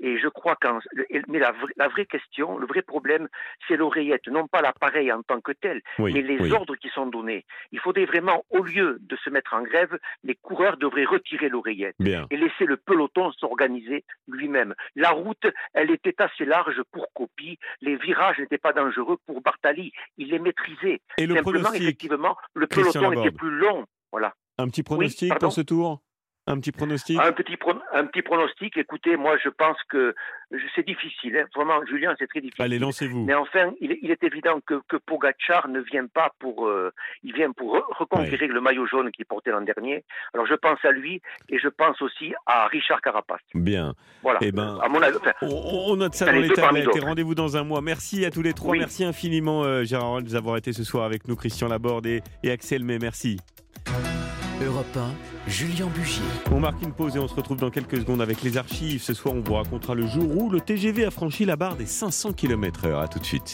Et 0.00 0.18
je 0.18 0.28
crois 0.28 0.56
qu'en, 0.56 0.80
mais 1.28 1.38
la, 1.38 1.52
vra- 1.52 1.70
la 1.76 1.88
vraie 1.88 2.04
question, 2.06 2.58
le 2.58 2.66
vrai 2.66 2.82
problème, 2.82 3.28
c'est 3.68 3.76
l'oreillette, 3.76 4.26
non 4.26 4.46
pas 4.48 4.60
l'appareil 4.60 5.12
en 5.12 5.22
tant 5.22 5.40
que 5.40 5.52
tel, 5.52 5.82
Oui, 5.98 6.12
mais 6.12 6.20
les 6.22 6.38
oui. 6.38 6.52
ordres 6.52 6.74
qui 6.76 6.88
sont 6.88 7.06
donnés. 7.06 7.44
Il 7.72 7.78
faudrait 7.78 8.04
vraiment, 8.04 8.44
au 8.50 8.62
lieu 8.62 8.98
de 9.00 9.16
se 9.16 9.30
mettre 9.30 9.54
en 9.54 9.62
grève, 9.62 9.96
les 10.24 10.34
coureurs 10.34 10.76
devraient 10.76 11.04
retirer 11.04 11.48
l'oreillette 11.48 11.96
et 12.00 12.36
laisser 12.36 12.64
le 12.66 12.76
peloton 12.76 13.30
s'organiser 13.32 14.04
lui-même. 14.28 14.74
La 14.96 15.10
route, 15.10 15.46
elle 15.72 15.90
était 15.90 16.20
assez 16.20 16.44
large 16.44 16.82
pour 16.90 17.12
Copy, 17.12 17.58
les 17.80 17.96
virages 17.96 18.38
n'étaient 18.38 18.58
pas 18.58 18.72
dangereux 18.72 19.18
pour 19.26 19.40
Bartali, 19.42 19.92
il 20.18 20.28
les 20.28 20.38
maîtrisait. 20.38 21.00
Et 21.18 21.26
le 21.26 21.36
Simplement, 21.36 21.72
effectivement, 21.72 22.36
le 22.54 22.66
peloton 22.66 23.12
était 23.12 23.30
plus 23.30 23.50
long. 23.50 23.86
Voilà. 24.10 24.34
Un 24.58 24.68
petit 24.68 24.82
pronostic 24.82 25.36
pour 25.38 25.52
ce 25.52 25.60
tour? 25.60 26.00
Un 26.46 26.58
petit 26.60 26.72
pronostic 26.72 27.18
un 27.18 27.32
petit, 27.32 27.56
pro- 27.56 27.72
un 27.94 28.04
petit 28.04 28.20
pronostic. 28.20 28.76
Écoutez, 28.76 29.16
moi, 29.16 29.36
je 29.42 29.48
pense 29.48 29.78
que 29.88 30.14
c'est 30.74 30.86
difficile. 30.86 31.38
hein. 31.38 31.46
Vraiment, 31.56 31.84
Julien, 31.86 32.14
c'est 32.18 32.26
très 32.26 32.42
difficile. 32.42 32.62
Allez, 32.62 32.78
lancez-vous. 32.78 33.24
Mais 33.24 33.32
enfin, 33.34 33.72
il, 33.80 33.92
est- 33.92 33.98
il 34.02 34.10
est 34.10 34.22
évident 34.22 34.60
que, 34.66 34.74
que 34.88 34.96
Pogacar 34.96 35.68
ne 35.68 35.80
vient 35.80 36.06
pas 36.06 36.32
pour. 36.38 36.66
euh, 36.66 36.92
il 37.22 37.32
vient 37.34 37.50
pour 37.52 37.74
re- 37.76 37.82
reconquérir 37.98 38.52
le 38.52 38.60
maillot 38.60 38.86
jaune 38.86 39.10
qu'il 39.10 39.24
portait 39.24 39.52
l'an 39.52 39.62
dernier. 39.62 40.04
Alors, 40.34 40.46
je 40.46 40.54
pense 40.54 40.78
à 40.84 40.90
lui 40.90 41.22
et 41.48 41.58
je 41.58 41.68
pense 41.68 42.02
aussi 42.02 42.34
à 42.44 42.66
Richard 42.66 43.00
Carapace. 43.00 43.40
Bien. 43.54 43.94
Voilà. 44.22 44.38
Eh 44.42 44.52
ben, 44.52 44.78
à 44.82 44.88
mon 44.90 45.00
avis, 45.00 45.16
enfin, 45.16 45.32
on, 45.40 45.92
on 45.92 45.96
note 45.96 46.14
ça 46.14 46.26
dans 46.26 46.32
les 46.32 46.50
tablettes 46.50 46.94
et 46.94 47.00
rendez-vous 47.00 47.34
dans 47.34 47.56
un 47.56 47.64
mois. 47.64 47.80
Merci 47.80 48.26
à 48.26 48.30
tous 48.30 48.42
les 48.42 48.52
trois. 48.52 48.72
Oui. 48.72 48.78
Merci 48.80 49.04
infiniment, 49.04 49.64
euh, 49.64 49.84
Gérard 49.84 50.10
Rolls, 50.10 50.24
d'avoir 50.24 50.58
été 50.58 50.74
ce 50.74 50.84
soir 50.84 51.04
avec 51.04 51.26
nous, 51.26 51.36
Christian 51.36 51.68
Laborde 51.68 52.04
et, 52.06 52.20
et 52.42 52.50
Axel 52.50 52.84
May. 52.84 52.98
Merci. 52.98 53.38
Europe 54.62 54.96
1, 54.96 55.50
Julien 55.50 55.86
Bugier. 55.88 56.22
On 56.52 56.60
marque 56.60 56.80
une 56.82 56.92
pause 56.92 57.16
et 57.16 57.18
on 57.18 57.26
se 57.26 57.34
retrouve 57.34 57.58
dans 57.58 57.70
quelques 57.70 57.98
secondes 57.98 58.22
avec 58.22 58.42
les 58.42 58.56
archives. 58.56 59.02
Ce 59.02 59.12
soir, 59.12 59.34
on 59.34 59.40
vous 59.40 59.54
racontera 59.54 59.94
le 59.94 60.06
jour 60.06 60.36
où 60.36 60.48
le 60.48 60.60
TGV 60.60 61.04
a 61.04 61.10
franchi 61.10 61.44
la 61.44 61.56
barre 61.56 61.76
des 61.76 61.86
500 61.86 62.32
km/h. 62.32 63.02
À 63.02 63.08
tout 63.08 63.18
de 63.18 63.24
suite. 63.24 63.52